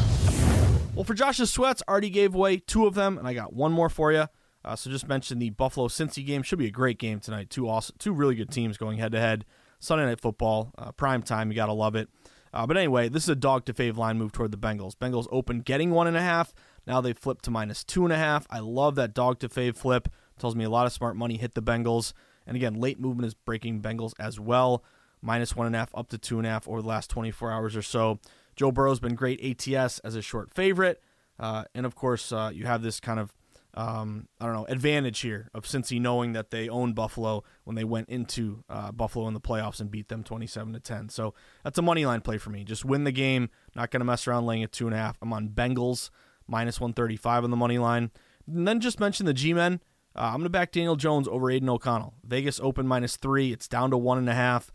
Well, 0.95 1.05
for 1.05 1.15
Josh's 1.15 1.53
sweats, 1.53 1.83
already 1.89 2.11
gave 2.11 2.35
away 2.35 2.59
two 2.59 2.87
of 2.87 2.95
them, 2.95 3.19
and 3.19 3.27
I 3.27 3.33
got 3.33 3.53
one 3.53 3.73
more 3.73 3.89
for 3.89 4.13
you. 4.13 4.27
Uh, 4.65 4.77
so 4.77 4.91
just 4.91 5.09
mention 5.09 5.39
the 5.39 5.51
Buffalo 5.51 5.89
Cincy 5.89 6.27
game. 6.27 6.43
Should 6.43 6.59
be 6.59 6.67
a 6.67 6.71
great 6.71 6.99
game 6.99 7.21
tonight. 7.21 7.51
Two 7.51 7.69
awesome, 7.69 7.97
two 7.99 8.13
really 8.13 8.35
good 8.35 8.51
teams 8.51 8.77
going 8.77 8.99
head 8.99 9.13
to 9.13 9.21
head. 9.21 9.45
Sunday 9.79 10.05
night 10.05 10.21
football, 10.21 10.73
uh, 10.77 10.91
prime 10.93 11.23
time. 11.23 11.51
You 11.51 11.57
gotta 11.57 11.73
love 11.73 11.95
it. 11.95 12.09
Uh, 12.53 12.67
but 12.67 12.77
anyway, 12.77 13.09
this 13.09 13.23
is 13.23 13.29
a 13.29 13.37
dog 13.37 13.65
to 13.67 13.73
fave 13.73 13.97
line 13.97 14.19
move 14.19 14.33
toward 14.33 14.51
the 14.51 14.59
Bengals. 14.59 14.97
Bengals 14.97 15.29
open 15.31 15.61
getting 15.61 15.91
one 15.93 16.07
and 16.07 16.17
a 16.17 16.21
half. 16.21 16.53
Now 16.87 17.01
they 17.01 17.13
flip 17.13 17.43
to 17.43 17.51
minus 17.51 17.85
two 17.85 18.05
and 18.05 18.13
a 18.13 18.17
half. 18.19 18.47
I 18.51 18.59
love 18.59 18.97
that 18.97 19.15
dog 19.15 19.39
to 19.41 19.49
fave 19.49 19.77
flip. 19.77 20.09
Tells 20.39 20.57
me 20.57 20.65
a 20.65 20.71
lot 20.71 20.87
of 20.87 20.93
smart 20.93 21.17
money 21.17 21.37
hit 21.37 21.55
the 21.55 21.63
Bengals. 21.63 22.13
And 22.49 22.57
again, 22.57 22.81
late 22.81 22.99
movement 22.99 23.27
is 23.27 23.35
breaking 23.35 23.83
Bengals 23.83 24.15
as 24.19 24.41
well. 24.41 24.83
Minus 25.23 25.55
one 25.55 25.67
and 25.67 25.77
a 25.77 25.79
half 25.79 25.91
up 25.95 26.09
to 26.09 26.19
two 26.19 26.39
and 26.39 26.47
a 26.47 26.51
half 26.51 26.67
over 26.67 26.83
the 26.83 26.89
last 26.89 27.11
24 27.11 27.53
hours 27.53 27.77
or 27.77 27.83
so. 27.83 28.19
Joe 28.57 28.73
Burrow's 28.73 29.01
been 29.01 29.15
great 29.15 29.41
ATS 29.45 30.01
as 30.01 30.17
a 30.17 30.23
short 30.23 30.51
favorite. 30.51 31.01
Uh, 31.39 31.65
and 31.75 31.87
of 31.87 31.95
course, 31.95 32.33
uh, 32.33 32.51
you 32.53 32.67
have 32.67 32.83
this 32.83 32.99
kind 32.99 33.21
of 33.21 33.33
um, 33.75 34.27
I 34.41 34.47
don't 34.47 34.55
know 34.55 34.67
advantage 34.67 35.21
here 35.21 35.51
of 35.55 35.65
Cincy 35.65 36.01
knowing 36.01 36.33
that 36.33 36.51
they 36.51 36.69
own 36.69 36.95
Buffalo 36.95 37.45
when 37.65 37.77
they 37.77 37.85
went 37.85 38.09
into 38.09 38.65
uh, 38.69 38.91
Buffalo 38.91 39.29
in 39.29 39.35
the 39.35 39.41
playoffs 39.41 39.81
and 39.81 39.91
beat 39.91 40.09
them 40.09 40.25
twenty 40.25 40.47
seven 40.47 40.73
to 40.73 40.81
ten. 40.81 41.09
So 41.09 41.35
that's 41.63 41.79
a 41.79 41.83
money 41.83 42.05
line 42.05 42.21
play 42.21 42.39
for 42.39 42.51
me. 42.51 42.65
Just 42.65 42.85
win 42.85 43.05
the 43.05 43.13
game. 43.13 43.51
Not 43.77 43.93
going 43.93 44.01
to 44.01 44.05
mess 44.05 44.27
around 44.27 44.47
laying 44.47 44.65
at 44.65 44.73
two 44.73 44.87
and 44.87 44.95
a 44.95 44.99
half. 44.99 45.19
I'm 45.23 45.33
on 45.33 45.51
Bengals 45.51 46.11
minus 46.49 46.81
one 46.81 46.93
thirty 46.93 47.17
five 47.17 47.45
on 47.45 47.51
the 47.51 47.57
money 47.57 47.79
line. 47.79 48.11
And 48.49 48.67
then 48.67 48.81
just 48.81 48.99
mention 48.99 49.27
the 49.27 49.35
G 49.35 49.53
men. 49.53 49.81
Uh, 50.19 50.23
I'm 50.23 50.39
going 50.39 50.45
to 50.45 50.51
back 50.51 50.73
Daniel 50.73 50.97
Jones 50.97 51.29
over 51.29 51.49
Aidan 51.49 51.69
O'Connell. 51.69 52.13
Vegas 52.25 52.59
open 52.59 52.89
minus 52.89 53.17
three. 53.17 53.53
It's 53.53 53.69
down 53.69 53.91
to 53.93 53.97
one 53.97 54.19
and 54.19 54.29
a 54.29 54.35
half. 54.35 54.73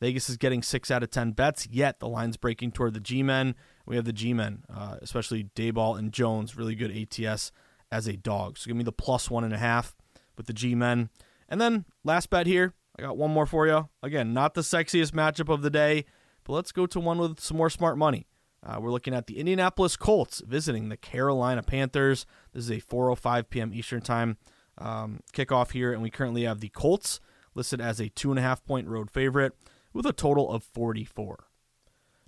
Vegas 0.00 0.30
is 0.30 0.38
getting 0.38 0.62
six 0.62 0.90
out 0.90 1.02
of 1.02 1.10
ten 1.10 1.32
bets. 1.32 1.68
Yet 1.70 2.00
the 2.00 2.08
line's 2.08 2.38
breaking 2.38 2.72
toward 2.72 2.94
the 2.94 3.00
G 3.00 3.22
men. 3.22 3.54
We 3.84 3.96
have 3.96 4.06
the 4.06 4.12
G 4.14 4.32
men, 4.32 4.64
uh, 4.74 4.96
especially 5.02 5.50
Daboll 5.54 5.98
and 5.98 6.12
Jones, 6.12 6.56
really 6.56 6.74
good 6.74 6.90
ATS 6.90 7.52
as 7.92 8.06
a 8.06 8.16
dog. 8.16 8.56
So 8.56 8.68
give 8.68 8.76
me 8.76 8.84
the 8.84 8.92
plus 8.92 9.30
one 9.30 9.44
and 9.44 9.52
a 9.52 9.58
half 9.58 9.94
with 10.34 10.46
the 10.46 10.54
G 10.54 10.74
men. 10.74 11.10
And 11.46 11.60
then 11.60 11.84
last 12.02 12.30
bet 12.30 12.46
here, 12.46 12.72
I 12.98 13.02
got 13.02 13.18
one 13.18 13.30
more 13.30 13.46
for 13.46 13.66
you. 13.66 13.90
Again, 14.02 14.32
not 14.32 14.54
the 14.54 14.62
sexiest 14.62 15.12
matchup 15.12 15.52
of 15.52 15.60
the 15.60 15.70
day, 15.70 16.06
but 16.42 16.54
let's 16.54 16.72
go 16.72 16.86
to 16.86 16.98
one 16.98 17.18
with 17.18 17.38
some 17.38 17.58
more 17.58 17.70
smart 17.70 17.98
money. 17.98 18.26
Uh, 18.62 18.80
we're 18.80 18.90
looking 18.90 19.14
at 19.14 19.26
the 19.26 19.38
Indianapolis 19.38 19.94
Colts 19.94 20.42
visiting 20.46 20.88
the 20.88 20.96
Carolina 20.96 21.62
Panthers. 21.62 22.24
This 22.54 22.64
is 22.64 22.70
a 22.70 22.80
4:05 22.80 23.50
p.m. 23.50 23.74
Eastern 23.74 24.00
Time 24.00 24.38
um, 24.78 25.20
kickoff 25.32 25.72
here, 25.72 25.92
and 25.92 26.02
we 26.02 26.10
currently 26.10 26.44
have 26.44 26.60
the 26.60 26.68
Colts 26.68 27.20
listed 27.54 27.80
as 27.80 28.00
a 28.00 28.08
two 28.10 28.30
and 28.30 28.38
a 28.38 28.42
half 28.42 28.64
point 28.64 28.88
road 28.88 29.10
favorite 29.10 29.52
with 29.92 30.06
a 30.06 30.12
total 30.12 30.50
of 30.50 30.62
44. 30.62 31.46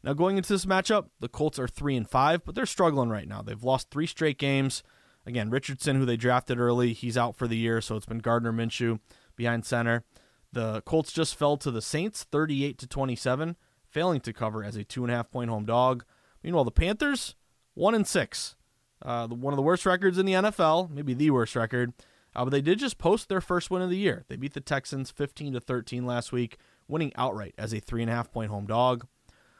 Now, 0.02 0.12
going 0.12 0.36
into 0.36 0.52
this 0.52 0.64
matchup, 0.64 1.06
the 1.20 1.28
Colts 1.28 1.58
are 1.58 1.68
three 1.68 1.96
and 1.96 2.08
five, 2.08 2.44
but 2.44 2.54
they're 2.54 2.66
struggling 2.66 3.10
right 3.10 3.28
now. 3.28 3.42
They've 3.42 3.62
lost 3.62 3.90
three 3.90 4.06
straight 4.06 4.38
games. 4.38 4.82
Again, 5.26 5.50
Richardson, 5.50 5.96
who 5.96 6.06
they 6.06 6.16
drafted 6.16 6.58
early, 6.58 6.92
he's 6.92 7.18
out 7.18 7.36
for 7.36 7.46
the 7.46 7.56
year, 7.56 7.80
so 7.80 7.96
it's 7.96 8.06
been 8.06 8.18
Gardner 8.18 8.52
Minshew 8.52 9.00
behind 9.36 9.66
center. 9.66 10.04
The 10.52 10.80
Colts 10.82 11.12
just 11.12 11.36
fell 11.36 11.56
to 11.58 11.70
the 11.70 11.82
Saints, 11.82 12.24
38 12.24 12.78
to 12.78 12.86
27, 12.86 13.56
failing 13.90 14.20
to 14.20 14.32
cover 14.32 14.64
as 14.64 14.76
a 14.76 14.84
two 14.84 15.04
and 15.04 15.12
a 15.12 15.16
half 15.16 15.30
point 15.30 15.50
home 15.50 15.66
dog. 15.66 16.04
Meanwhile, 16.42 16.64
the 16.64 16.70
Panthers, 16.70 17.34
one 17.74 17.94
and 17.94 18.06
six, 18.06 18.56
uh, 19.02 19.26
one 19.28 19.52
of 19.52 19.56
the 19.56 19.62
worst 19.62 19.84
records 19.84 20.16
in 20.16 20.26
the 20.26 20.32
NFL, 20.32 20.90
maybe 20.90 21.12
the 21.12 21.30
worst 21.30 21.54
record. 21.54 21.92
Uh, 22.34 22.44
but 22.44 22.50
they 22.50 22.60
did 22.60 22.78
just 22.78 22.98
post 22.98 23.28
their 23.28 23.40
first 23.40 23.70
win 23.70 23.82
of 23.82 23.90
the 23.90 23.96
year. 23.96 24.24
They 24.28 24.36
beat 24.36 24.54
the 24.54 24.60
Texans 24.60 25.10
15 25.10 25.54
to 25.54 25.60
13 25.60 26.06
last 26.06 26.32
week, 26.32 26.58
winning 26.86 27.12
outright 27.16 27.54
as 27.58 27.72
a 27.72 27.80
three 27.80 28.02
and 28.02 28.10
a 28.10 28.14
half 28.14 28.30
point 28.30 28.50
home 28.50 28.66
dog. 28.66 29.06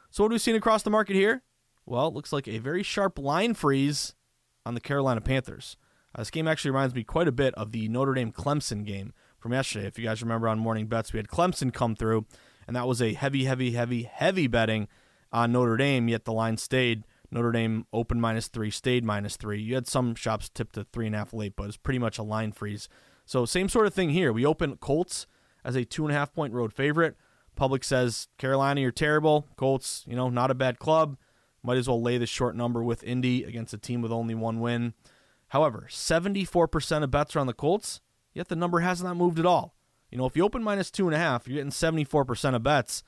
So 0.09 0.23
what 0.23 0.31
have 0.31 0.35
we 0.35 0.39
seen 0.39 0.55
across 0.55 0.83
the 0.83 0.89
market 0.89 1.15
here? 1.15 1.43
Well, 1.85 2.07
it 2.07 2.13
looks 2.13 2.31
like 2.31 2.47
a 2.47 2.59
very 2.59 2.83
sharp 2.83 3.17
line 3.17 3.53
freeze 3.53 4.13
on 4.65 4.75
the 4.75 4.81
Carolina 4.81 5.21
Panthers. 5.21 5.77
Uh, 6.13 6.21
this 6.21 6.31
game 6.31 6.47
actually 6.47 6.71
reminds 6.71 6.95
me 6.95 7.03
quite 7.03 7.27
a 7.27 7.31
bit 7.31 7.53
of 7.55 7.71
the 7.71 7.87
Notre 7.89 8.13
Dame 8.13 8.31
Clemson 8.31 8.85
game 8.85 9.13
from 9.39 9.53
yesterday. 9.53 9.87
If 9.87 9.97
you 9.97 10.05
guys 10.05 10.21
remember 10.21 10.47
on 10.47 10.59
Morning 10.59 10.87
Bets, 10.87 11.13
we 11.13 11.17
had 11.17 11.27
Clemson 11.27 11.73
come 11.73 11.95
through, 11.95 12.25
and 12.67 12.75
that 12.75 12.87
was 12.87 13.01
a 13.01 13.13
heavy, 13.13 13.45
heavy, 13.45 13.71
heavy, 13.71 14.03
heavy 14.03 14.47
betting 14.47 14.87
on 15.31 15.51
Notre 15.51 15.77
Dame, 15.77 16.07
yet 16.07 16.25
the 16.25 16.33
line 16.33 16.57
stayed. 16.57 17.03
Notre 17.31 17.51
Dame 17.51 17.85
open 17.93 18.19
minus 18.19 18.47
three, 18.47 18.71
stayed 18.71 19.03
minus 19.03 19.37
three. 19.37 19.61
You 19.61 19.75
had 19.75 19.87
some 19.87 20.15
shops 20.15 20.49
tipped 20.49 20.75
to 20.75 20.83
three 20.85 21.05
and 21.05 21.15
a 21.15 21.19
half 21.19 21.33
late, 21.33 21.55
but 21.55 21.67
it's 21.67 21.77
pretty 21.77 21.99
much 21.99 22.17
a 22.17 22.23
line 22.23 22.51
freeze. 22.51 22.89
So, 23.25 23.45
same 23.45 23.69
sort 23.69 23.85
of 23.85 23.93
thing 23.93 24.09
here. 24.09 24.33
We 24.33 24.45
open 24.45 24.77
Colts 24.77 25.27
as 25.63 25.75
a 25.75 25.85
two 25.85 26.05
and 26.05 26.15
a 26.15 26.17
half 26.17 26.33
point 26.33 26.53
road 26.53 26.73
favorite. 26.73 27.15
Public 27.55 27.83
says 27.83 28.27
Carolina, 28.37 28.81
you're 28.81 28.91
terrible. 28.91 29.45
Colts, 29.55 30.03
you 30.07 30.15
know, 30.15 30.29
not 30.29 30.51
a 30.51 30.55
bad 30.55 30.79
club. 30.79 31.17
Might 31.61 31.77
as 31.77 31.87
well 31.87 32.01
lay 32.01 32.17
the 32.17 32.25
short 32.25 32.55
number 32.55 32.81
with 32.81 33.03
Indy 33.03 33.43
against 33.43 33.73
a 33.73 33.77
team 33.77 34.01
with 34.01 34.11
only 34.11 34.33
one 34.33 34.61
win. 34.61 34.93
However, 35.49 35.87
74% 35.89 37.03
of 37.03 37.11
bets 37.11 37.35
are 37.35 37.39
on 37.39 37.47
the 37.47 37.53
Colts, 37.53 38.01
yet 38.33 38.47
the 38.47 38.55
number 38.55 38.79
has 38.79 39.03
not 39.03 39.17
moved 39.17 39.39
at 39.39 39.45
all. 39.45 39.75
You 40.09 40.17
know, 40.17 40.25
if 40.25 40.35
you 40.35 40.43
open 40.43 40.63
minus 40.63 40.89
two 40.89 41.07
and 41.07 41.15
a 41.15 41.19
half, 41.19 41.47
you're 41.47 41.57
getting 41.57 41.71
74% 41.71 42.55
of 42.55 42.63
bets. 42.63 43.03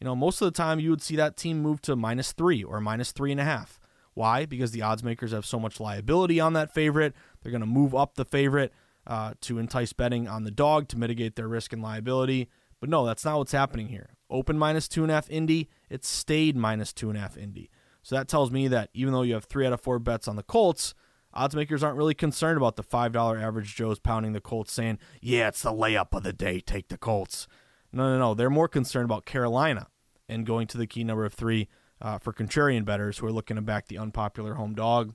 You 0.00 0.06
know, 0.06 0.16
most 0.16 0.40
of 0.40 0.46
the 0.46 0.56
time 0.56 0.80
you 0.80 0.90
would 0.90 1.02
see 1.02 1.16
that 1.16 1.36
team 1.36 1.60
move 1.60 1.82
to 1.82 1.94
minus 1.94 2.32
three 2.32 2.62
or 2.62 2.80
minus 2.80 3.12
three 3.12 3.30
and 3.30 3.40
a 3.40 3.44
half. 3.44 3.78
Why? 4.14 4.46
Because 4.46 4.72
the 4.72 4.82
odds 4.82 5.04
makers 5.04 5.32
have 5.32 5.46
so 5.46 5.60
much 5.60 5.78
liability 5.78 6.40
on 6.40 6.54
that 6.54 6.72
favorite. 6.72 7.14
They're 7.42 7.52
going 7.52 7.60
to 7.60 7.66
move 7.66 7.94
up 7.94 8.14
the 8.14 8.24
favorite 8.24 8.72
uh, 9.06 9.34
to 9.42 9.58
entice 9.58 9.92
betting 9.92 10.26
on 10.26 10.44
the 10.44 10.50
dog 10.50 10.88
to 10.88 10.98
mitigate 10.98 11.36
their 11.36 11.48
risk 11.48 11.72
and 11.72 11.82
liability. 11.82 12.48
But 12.80 12.88
no, 12.88 13.04
that's 13.04 13.24
not 13.24 13.38
what's 13.38 13.52
happening 13.52 13.88
here. 13.88 14.16
Open 14.30 14.58
minus 14.58 14.88
two 14.88 15.02
and 15.02 15.10
a 15.10 15.14
half 15.14 15.28
Indy, 15.30 15.68
it 15.88 16.04
stayed 16.04 16.56
minus 16.56 16.92
two 16.92 17.08
and 17.10 17.18
a 17.18 17.20
half 17.20 17.36
Indy. 17.36 17.70
So 18.02 18.14
that 18.14 18.28
tells 18.28 18.50
me 18.50 18.68
that 18.68 18.90
even 18.94 19.12
though 19.12 19.22
you 19.22 19.34
have 19.34 19.44
three 19.44 19.66
out 19.66 19.72
of 19.72 19.80
four 19.80 19.98
bets 19.98 20.26
on 20.28 20.36
the 20.36 20.42
Colts, 20.42 20.94
odds 21.34 21.54
makers 21.54 21.82
aren't 21.82 21.98
really 21.98 22.14
concerned 22.14 22.56
about 22.56 22.76
the 22.76 22.82
$5 22.82 23.42
average 23.42 23.74
Joe's 23.74 23.98
pounding 23.98 24.32
the 24.32 24.40
Colts 24.40 24.72
saying, 24.72 24.98
yeah, 25.20 25.48
it's 25.48 25.62
the 25.62 25.72
layup 25.72 26.08
of 26.12 26.22
the 26.22 26.32
day, 26.32 26.60
take 26.60 26.88
the 26.88 26.96
Colts. 26.96 27.46
No, 27.92 28.12
no, 28.12 28.18
no. 28.18 28.34
They're 28.34 28.50
more 28.50 28.68
concerned 28.68 29.04
about 29.04 29.26
Carolina 29.26 29.88
and 30.28 30.46
going 30.46 30.66
to 30.68 30.78
the 30.78 30.86
key 30.86 31.04
number 31.04 31.24
of 31.24 31.34
three 31.34 31.68
uh, 32.00 32.18
for 32.18 32.32
contrarian 32.32 32.84
bettors 32.84 33.18
who 33.18 33.26
are 33.26 33.32
looking 33.32 33.56
to 33.56 33.62
back 33.62 33.88
the 33.88 33.98
unpopular 33.98 34.54
home 34.54 34.74
dog. 34.74 35.14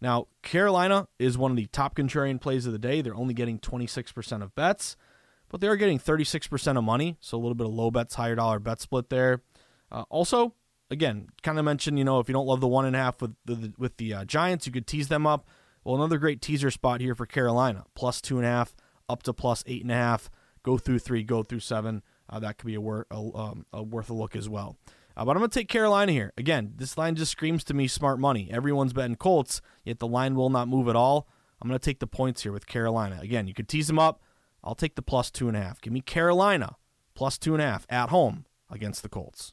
Now, 0.00 0.26
Carolina 0.42 1.08
is 1.18 1.38
one 1.38 1.50
of 1.50 1.56
the 1.56 1.66
top 1.66 1.94
contrarian 1.94 2.40
plays 2.40 2.66
of 2.66 2.72
the 2.72 2.78
day. 2.78 3.00
They're 3.00 3.14
only 3.14 3.34
getting 3.34 3.58
26% 3.58 4.42
of 4.42 4.54
bets, 4.54 4.96
but 5.48 5.60
they 5.60 5.68
are 5.68 5.76
getting 5.76 5.98
36% 5.98 6.76
of 6.76 6.84
money, 6.84 7.16
so 7.20 7.36
a 7.36 7.40
little 7.40 7.54
bit 7.54 7.66
of 7.66 7.72
low 7.72 7.90
bets, 7.90 8.14
higher 8.14 8.34
dollar 8.34 8.58
bet 8.58 8.80
split 8.80 9.08
there. 9.08 9.42
Uh, 9.90 10.04
also, 10.10 10.54
again, 10.90 11.28
kind 11.42 11.58
of 11.58 11.64
mentioned, 11.64 11.98
you 11.98 12.04
know, 12.04 12.18
if 12.20 12.28
you 12.28 12.34
don't 12.34 12.46
love 12.46 12.60
the 12.60 12.68
one 12.68 12.84
and 12.84 12.96
a 12.96 12.98
half 12.98 13.22
with 13.22 13.34
the 13.44 13.72
with 13.78 13.96
the 13.96 14.12
uh, 14.12 14.24
Giants, 14.24 14.66
you 14.66 14.72
could 14.72 14.86
tease 14.86 15.08
them 15.08 15.26
up. 15.26 15.46
Well, 15.84 15.94
another 15.94 16.18
great 16.18 16.42
teaser 16.42 16.70
spot 16.70 17.00
here 17.00 17.14
for 17.14 17.26
Carolina, 17.26 17.84
plus 17.94 18.20
two 18.20 18.38
and 18.38 18.46
a 18.46 18.50
half, 18.50 18.74
up 19.08 19.22
to 19.22 19.32
plus 19.32 19.62
eight 19.66 19.82
and 19.82 19.92
a 19.92 19.94
half. 19.94 20.28
Go 20.66 20.76
through 20.78 20.98
three, 20.98 21.22
go 21.22 21.44
through 21.44 21.60
seven. 21.60 22.02
Uh, 22.28 22.40
that 22.40 22.58
could 22.58 22.66
be 22.66 22.74
a, 22.74 22.80
wor- 22.80 23.06
a, 23.12 23.14
um, 23.14 23.64
a, 23.72 23.84
worth 23.84 24.10
a 24.10 24.14
look 24.14 24.34
as 24.34 24.48
well. 24.48 24.76
Uh, 25.16 25.24
but 25.24 25.30
I'm 25.30 25.38
going 25.38 25.48
to 25.48 25.58
take 25.58 25.68
Carolina 25.68 26.10
here. 26.10 26.32
Again, 26.36 26.72
this 26.74 26.98
line 26.98 27.14
just 27.14 27.30
screams 27.30 27.62
to 27.64 27.74
me 27.74 27.86
smart 27.86 28.18
money. 28.18 28.50
Everyone's 28.50 28.92
betting 28.92 29.14
Colts, 29.14 29.62
yet 29.84 30.00
the 30.00 30.08
line 30.08 30.34
will 30.34 30.50
not 30.50 30.66
move 30.66 30.88
at 30.88 30.96
all. 30.96 31.28
I'm 31.62 31.68
going 31.68 31.78
to 31.78 31.84
take 31.84 32.00
the 32.00 32.08
points 32.08 32.42
here 32.42 32.50
with 32.50 32.66
Carolina. 32.66 33.20
Again, 33.22 33.46
you 33.46 33.54
could 33.54 33.68
tease 33.68 33.86
them 33.86 34.00
up. 34.00 34.20
I'll 34.64 34.74
take 34.74 34.96
the 34.96 35.02
plus 35.02 35.30
two 35.30 35.46
and 35.46 35.56
a 35.56 35.62
half. 35.62 35.80
Give 35.80 35.92
me 35.92 36.00
Carolina 36.00 36.74
plus 37.14 37.38
two 37.38 37.54
and 37.54 37.62
a 37.62 37.66
half 37.66 37.86
at 37.88 38.10
home 38.10 38.44
against 38.68 39.04
the 39.04 39.08
Colts. 39.08 39.52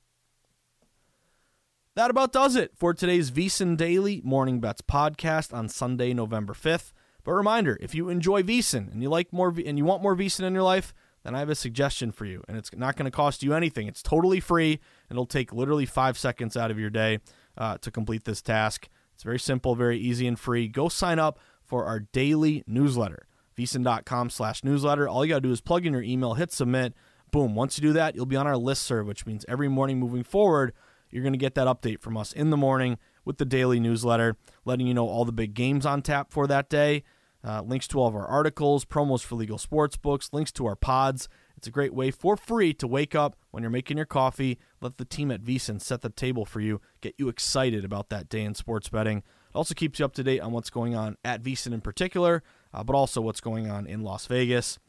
That 1.96 2.10
about 2.10 2.32
does 2.32 2.56
it 2.56 2.72
for 2.76 2.96
today's 2.96 3.30
VSiN 3.30 3.78
Daily 3.78 4.20
Morning 4.26 4.60
Bets 4.60 4.82
podcast 4.82 5.54
on 5.54 5.70
Sunday, 5.70 6.12
November 6.12 6.54
5th. 6.54 6.92
But 7.24 7.34
reminder, 7.34 7.78
if 7.80 7.94
you 7.94 8.10
enjoy 8.10 8.42
VSiN 8.42 8.92
and 8.92 9.04
you 9.04 9.10
like 9.10 9.32
more 9.32 9.54
and 9.64 9.78
you 9.78 9.86
want 9.86 10.02
more 10.02 10.16
VSiN 10.16 10.42
in 10.44 10.56
your 10.56 10.64
life, 10.64 10.94
then 11.24 11.36
I 11.36 11.40
have 11.40 11.50
a 11.50 11.56
suggestion 11.56 12.12
for 12.12 12.26
you. 12.26 12.44
And 12.48 12.58
it's 12.58 12.72
not 12.76 12.96
going 12.96 13.06
to 13.06 13.12
cost 13.12 13.44
you 13.44 13.54
anything. 13.54 13.88
It's 13.88 14.04
totally 14.04 14.40
free, 14.40 14.74
and 15.10 15.16
it'll 15.16 15.26
take 15.26 15.54
literally 15.54 15.86
five 15.86 16.18
seconds 16.18 16.58
out 16.58 16.72
of 16.72 16.80
your 16.80 16.90
day 16.90 17.20
uh, 17.58 17.78
to 17.80 17.92
complete 17.92 18.26
this 18.26 18.42
task. 18.42 18.90
It's 19.14 19.24
very 19.24 19.40
simple, 19.40 19.76
very 19.76 19.98
easy, 19.98 20.28
and 20.28 20.40
free. 20.40 20.68
Go 20.68 20.90
sign 20.90 21.20
up 21.20 21.40
for 21.64 21.86
our 21.86 22.00
daily 22.00 22.64
newsletter, 22.68 23.28
vsin.com 23.58 24.30
slash 24.30 24.64
newsletter. 24.64 25.08
All 25.08 25.24
you 25.24 25.30
got 25.30 25.38
to 25.38 25.42
do 25.42 25.52
is 25.52 25.62
plug 25.62 25.86
in 25.86 25.94
your 25.94 26.02
email, 26.02 26.34
hit 26.34 26.52
submit. 26.52 26.94
Boom. 27.32 27.56
Once 27.56 27.78
you 27.78 27.82
do 27.82 27.94
that, 27.94 28.16
you'll 28.16 28.26
be 28.26 28.36
on 28.36 28.46
our 28.46 28.58
list 28.58 28.84
serve, 28.84 29.08
which 29.08 29.26
means 29.26 29.46
every 29.48 29.68
morning 29.68 30.00
moving 30.00 30.24
forward– 30.24 30.74
you're 31.14 31.22
going 31.24 31.34
to 31.34 31.40
get 31.40 31.54
that 31.54 31.68
update 31.68 32.02
from 32.02 32.18
us 32.18 32.34
in 32.34 32.50
the 32.50 32.58
morning 32.58 32.98
with 33.24 33.38
the 33.38 33.46
daily 33.46 33.80
newsletter, 33.80 34.36
letting 34.66 34.88
you 34.88 34.96
know 34.96 35.08
all 35.08 35.26
the 35.26 35.32
big 35.32 35.54
games 35.54 35.86
on 35.86 36.02
tap 36.02 36.32
for 36.32 36.48
that 36.48 36.70
day, 36.70 37.04
uh, 37.44 37.62
links 37.62 37.88
to 37.90 38.00
all 38.00 38.08
of 38.08 38.16
our 38.16 38.26
articles, 38.26 38.86
promos 38.86 39.22
for 39.24 39.36
legal 39.36 39.58
sports 39.58 39.98
books, 39.98 40.30
links 40.32 40.52
to 40.54 40.66
our 40.66 40.76
pods. 40.76 41.28
It's 41.58 41.68
a 41.68 41.72
great 41.72 41.94
way 41.94 42.12
for 42.12 42.36
free 42.36 42.74
to 42.76 42.88
wake 42.88 43.16
up 43.16 43.36
when 43.52 43.64
you're 43.64 43.70
making 43.70 43.98
your 43.98 44.06
coffee, 44.06 44.60
let 44.82 44.98
the 44.98 45.06
team 45.06 45.32
at 45.32 45.44
VSiN 45.44 45.82
set 45.82 46.02
the 46.02 46.10
table 46.10 46.46
for 46.46 46.60
you, 46.60 46.82
get 47.02 47.16
you 47.18 47.30
excited 47.30 47.86
about 47.86 48.10
that 48.10 48.30
day 48.30 48.42
in 48.42 48.56
sports 48.56 48.90
betting. 48.90 49.18
It 49.18 49.56
also 49.56 49.74
keeps 49.74 50.00
you 50.00 50.06
up 50.06 50.14
to 50.14 50.24
date 50.24 50.40
on 50.40 50.52
what's 50.52 50.70
going 50.70 50.96
on 50.96 51.18
at 51.24 51.44
VSiN 51.44 51.74
in 51.74 51.82
particular, 51.82 52.44
uh, 52.74 52.84
but 52.84 52.96
also 52.96 53.22
what's 53.22 53.42
going 53.42 53.70
on 53.70 53.88
in 53.88 54.02
Las 54.02 54.26
Vegas. 54.28 54.80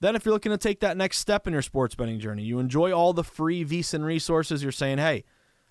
Then, 0.00 0.14
if 0.14 0.24
you're 0.24 0.32
looking 0.32 0.52
to 0.52 0.58
take 0.58 0.80
that 0.80 0.96
next 0.96 1.18
step 1.18 1.46
in 1.46 1.52
your 1.52 1.62
sports 1.62 1.94
betting 1.94 2.20
journey, 2.20 2.44
you 2.44 2.58
enjoy 2.58 2.92
all 2.92 3.12
the 3.12 3.24
free 3.24 3.64
VSiN 3.64 4.04
resources, 4.04 4.62
you're 4.62 4.70
saying, 4.70 4.98
hey, 4.98 5.24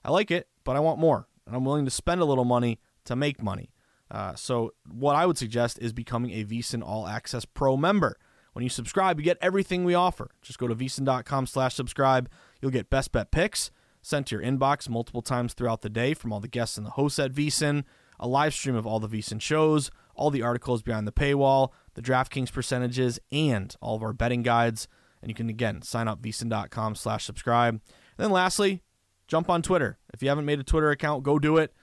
I 0.04 0.12
like 0.12 0.32
it, 0.32 0.48
but 0.64 0.76
I 0.76 0.80
want 0.82 1.00
more, 1.00 1.28
and 1.46 1.56
I'm 1.56 1.64
willing 1.64 1.86
to 1.86 1.92
spend 1.92 2.20
a 2.20 2.26
little 2.26 2.46
money 2.46 2.80
to 3.06 3.16
make 3.16 3.42
money. 3.42 3.70
Uh, 4.10 4.36
so, 4.36 4.74
what 4.90 5.16
I 5.16 5.26
would 5.26 5.38
suggest 5.38 5.80
is 5.80 5.94
becoming 5.94 6.32
a 6.32 6.46
VSiN 6.46 6.82
All 6.84 7.08
Access 7.08 7.46
Pro 7.46 7.76
member. 7.76 8.18
When 8.54 8.64
you 8.64 8.70
subscribe, 8.70 9.20
you 9.20 9.26
get 9.26 9.38
everything 9.42 9.84
we 9.84 9.94
offer. 9.94 10.32
Just 10.42 10.58
go 10.58 10.68
to 10.68 10.76
vsin.com 10.76 11.46
slash 11.46 11.76
subscribe. 11.76 12.30
You'll 12.62 12.72
get 12.72 12.90
best 12.90 13.12
bet 13.12 13.32
picks 13.32 13.72
sent 14.08 14.28
to 14.28 14.36
your 14.36 14.44
inbox 14.44 14.88
multiple 14.88 15.22
times 15.22 15.54
throughout 15.54 15.82
the 15.82 15.90
day 15.90 16.14
from 16.14 16.32
all 16.32 16.40
the 16.40 16.48
guests 16.48 16.78
and 16.78 16.86
the 16.86 16.92
hosts 16.92 17.20
at 17.20 17.34
VSiN, 17.34 17.84
a 18.20 18.28
live 18.28 18.54
stream 18.54 18.76
of 18.76 18.88
all 18.88 19.00
the 19.00 19.10
VSiN 19.10 19.42
shows, 19.42 19.92
all 20.16 20.32
the 20.32 20.42
articles 20.42 20.82
behind 20.82 21.06
the 21.06 21.12
paywall, 21.12 21.72
the 21.96 22.02
DraftKings 22.02 22.52
percentages, 22.52 23.20
and 23.32 23.76
all 23.82 23.96
of 23.96 24.04
our 24.04 24.14
betting 24.14 24.44
guides. 24.44 24.88
And 25.22 25.30
you 25.30 25.36
can, 25.36 25.50
again, 25.50 25.82
sign 25.82 26.08
up 26.08 26.22
vsin.com 26.22 26.96
slash 26.96 27.26
subscribe. 27.26 27.74
And 27.74 27.82
then 28.18 28.32
lastly, 28.32 28.82
jump 29.28 29.50
on 29.50 29.62
Twitter. 29.62 29.98
If 30.14 30.24
you 30.24 30.30
haven't 30.30 30.46
made 30.46 30.60
a 30.60 30.64
Twitter 30.64 30.90
account, 30.90 31.24
go 31.24 31.38
do 31.38 31.58
it. 31.58 31.74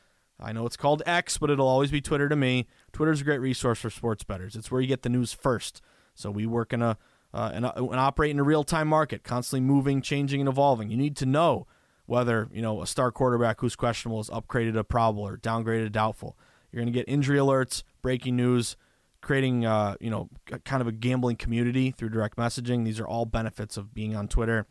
I 0.41 0.53
know 0.53 0.67
it's 0.67 0.77
called 0.77 1.03
X, 1.07 1.39
but 1.39 1.51
it'll 1.51 1.69
always 1.69 1.91
be 1.91 2.01
Twitter 2.01 2.29
to 2.29 2.37
me. 2.37 2.67
Twitter's 2.93 3.21
a 3.21 3.25
great 3.25 3.39
resource 3.41 3.79
for 3.79 3.91
sports 3.91 4.25
bettors. 4.25 4.57
It's 4.57 4.71
where 4.71 4.81
you 4.81 4.89
get 4.89 5.03
the 5.03 5.09
news 5.09 5.33
first. 5.33 5.81
So 6.15 6.31
we 6.31 6.47
work 6.47 6.73
in 6.73 6.83
a 6.83 6.99
uh, 7.33 7.51
and, 7.53 7.67
and 7.67 7.97
operate 7.97 8.31
in 8.31 8.39
a 8.39 8.45
real 8.45 8.63
time 8.63 8.87
market, 8.87 9.25
constantly 9.25 9.61
moving, 9.67 10.01
changing, 10.01 10.41
and 10.41 10.49
evolving. 10.49 10.91
You 10.91 10.97
need 10.97 11.17
to 11.17 11.27
know 11.27 11.67
whether 12.07 12.49
you 12.53 12.63
know 12.63 12.81
a 12.81 12.87
star 12.87 13.11
quarterback 13.11 13.61
who's 13.61 13.75
questionable 13.75 14.21
is 14.21 14.31
upgraded 14.31 14.77
a 14.77 14.85
probable 14.85 15.27
or 15.27 15.37
downgraded 15.37 15.87
a 15.87 15.91
doubtful. 15.91 16.39
You're 16.71 16.83
going 16.83 16.93
to 16.93 16.99
get 16.99 17.09
injury 17.09 17.39
alerts, 17.39 17.83
breaking 18.03 18.37
news, 18.37 18.77
creating 19.21 19.67
uh, 19.67 19.97
you 20.01 20.11
know 20.11 20.29
kind 20.65 20.81
of 20.81 20.87
a 20.87 20.93
gambling 20.93 21.37
community 21.37 21.91
through 21.91 22.11
direct 22.11 22.37
messaging. 22.37 22.85
These 22.85 23.01
are 23.01 23.07
all 23.07 23.27
benefits 23.27 23.77
of 23.77 23.93
being 23.93 24.15
on 24.15 24.29
Twitter. 24.29 24.67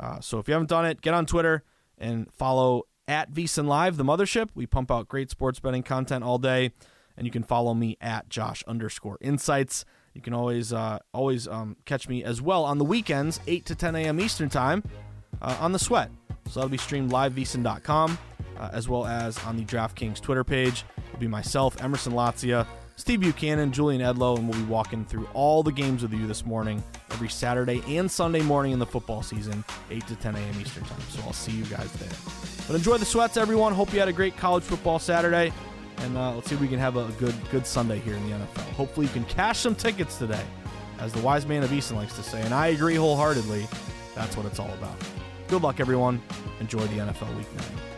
Uh, 0.00 0.20
so 0.20 0.38
if 0.38 0.48
you 0.48 0.54
haven't 0.54 0.70
done 0.70 0.86
it, 0.86 1.00
get 1.00 1.14
on 1.14 1.24
Twitter 1.24 1.62
and 1.98 2.32
follow 2.32 2.84
at 3.08 3.32
VSiN 3.32 3.66
Live, 3.66 3.96
the 3.96 4.04
mothership. 4.04 4.50
We 4.54 4.66
pump 4.66 4.90
out 4.90 5.08
great 5.08 5.30
sports 5.30 5.58
betting 5.58 5.82
content 5.82 6.22
all 6.22 6.38
day, 6.38 6.72
and 7.16 7.26
you 7.26 7.30
can 7.30 7.42
follow 7.42 7.74
me 7.74 7.96
at 8.00 8.28
Josh 8.28 8.62
underscore 8.68 9.18
Insights. 9.20 9.84
You 10.14 10.20
can 10.20 10.34
always 10.34 10.72
uh, 10.72 10.98
always 11.12 11.48
um, 11.48 11.76
catch 11.84 12.08
me 12.08 12.22
as 12.22 12.42
well 12.42 12.64
on 12.64 12.78
the 12.78 12.84
weekends, 12.84 13.40
8 13.46 13.64
to 13.66 13.74
10 13.74 13.96
a.m. 13.96 14.20
Eastern 14.20 14.48
Time, 14.48 14.84
uh, 15.40 15.56
on 15.60 15.72
the 15.72 15.78
Sweat. 15.78 16.10
So 16.48 16.60
that'll 16.60 16.68
be 16.68 16.76
streamed 16.76 17.10
live 17.10 17.32
vsin.com, 17.32 18.18
uh, 18.58 18.70
as 18.72 18.88
well 18.88 19.06
as 19.06 19.38
on 19.44 19.56
the 19.56 19.64
DraftKings 19.64 20.20
Twitter 20.20 20.44
page. 20.44 20.84
It'll 21.08 21.20
be 21.20 21.28
myself, 21.28 21.80
Emerson 21.82 22.12
Latzia, 22.12 22.66
Steve 22.98 23.20
Buchanan, 23.20 23.70
Julian 23.70 24.02
Edlow, 24.02 24.36
and 24.36 24.48
we'll 24.48 24.58
be 24.58 24.66
walking 24.66 25.04
through 25.04 25.28
all 25.32 25.62
the 25.62 25.70
games 25.70 26.02
with 26.02 26.12
you 26.12 26.26
this 26.26 26.44
morning, 26.44 26.82
every 27.12 27.28
Saturday 27.28 27.80
and 27.96 28.10
Sunday 28.10 28.42
morning 28.42 28.72
in 28.72 28.80
the 28.80 28.86
football 28.86 29.22
season, 29.22 29.64
8 29.88 30.04
to 30.08 30.16
10 30.16 30.34
a.m. 30.34 30.60
Eastern 30.60 30.82
Time. 30.82 31.00
So 31.08 31.22
I'll 31.22 31.32
see 31.32 31.52
you 31.52 31.64
guys 31.66 31.92
there. 31.92 32.10
But 32.66 32.74
enjoy 32.74 32.98
the 32.98 33.04
sweats, 33.04 33.36
everyone. 33.36 33.72
Hope 33.72 33.92
you 33.92 34.00
had 34.00 34.08
a 34.08 34.12
great 34.12 34.36
college 34.36 34.64
football 34.64 34.98
Saturday. 34.98 35.52
And 35.98 36.18
uh, 36.18 36.34
let's 36.34 36.48
see 36.48 36.56
if 36.56 36.60
we 36.60 36.66
can 36.66 36.80
have 36.80 36.96
a 36.96 37.06
good 37.20 37.36
good 37.52 37.64
Sunday 37.64 38.00
here 38.00 38.14
in 38.14 38.28
the 38.28 38.36
NFL. 38.36 38.68
Hopefully, 38.72 39.06
you 39.06 39.12
can 39.12 39.24
cash 39.26 39.60
some 39.60 39.76
tickets 39.76 40.18
today, 40.18 40.44
as 40.98 41.12
the 41.12 41.22
wise 41.22 41.46
man 41.46 41.62
of 41.62 41.72
Easton 41.72 41.96
likes 41.96 42.16
to 42.16 42.22
say. 42.24 42.42
And 42.42 42.52
I 42.52 42.68
agree 42.68 42.96
wholeheartedly. 42.96 43.68
That's 44.16 44.36
what 44.36 44.44
it's 44.44 44.58
all 44.58 44.72
about. 44.74 44.96
Good 45.46 45.62
luck, 45.62 45.78
everyone. 45.78 46.20
Enjoy 46.58 46.80
the 46.80 46.98
NFL 46.98 47.36
Week 47.36 47.46
9. 47.54 47.97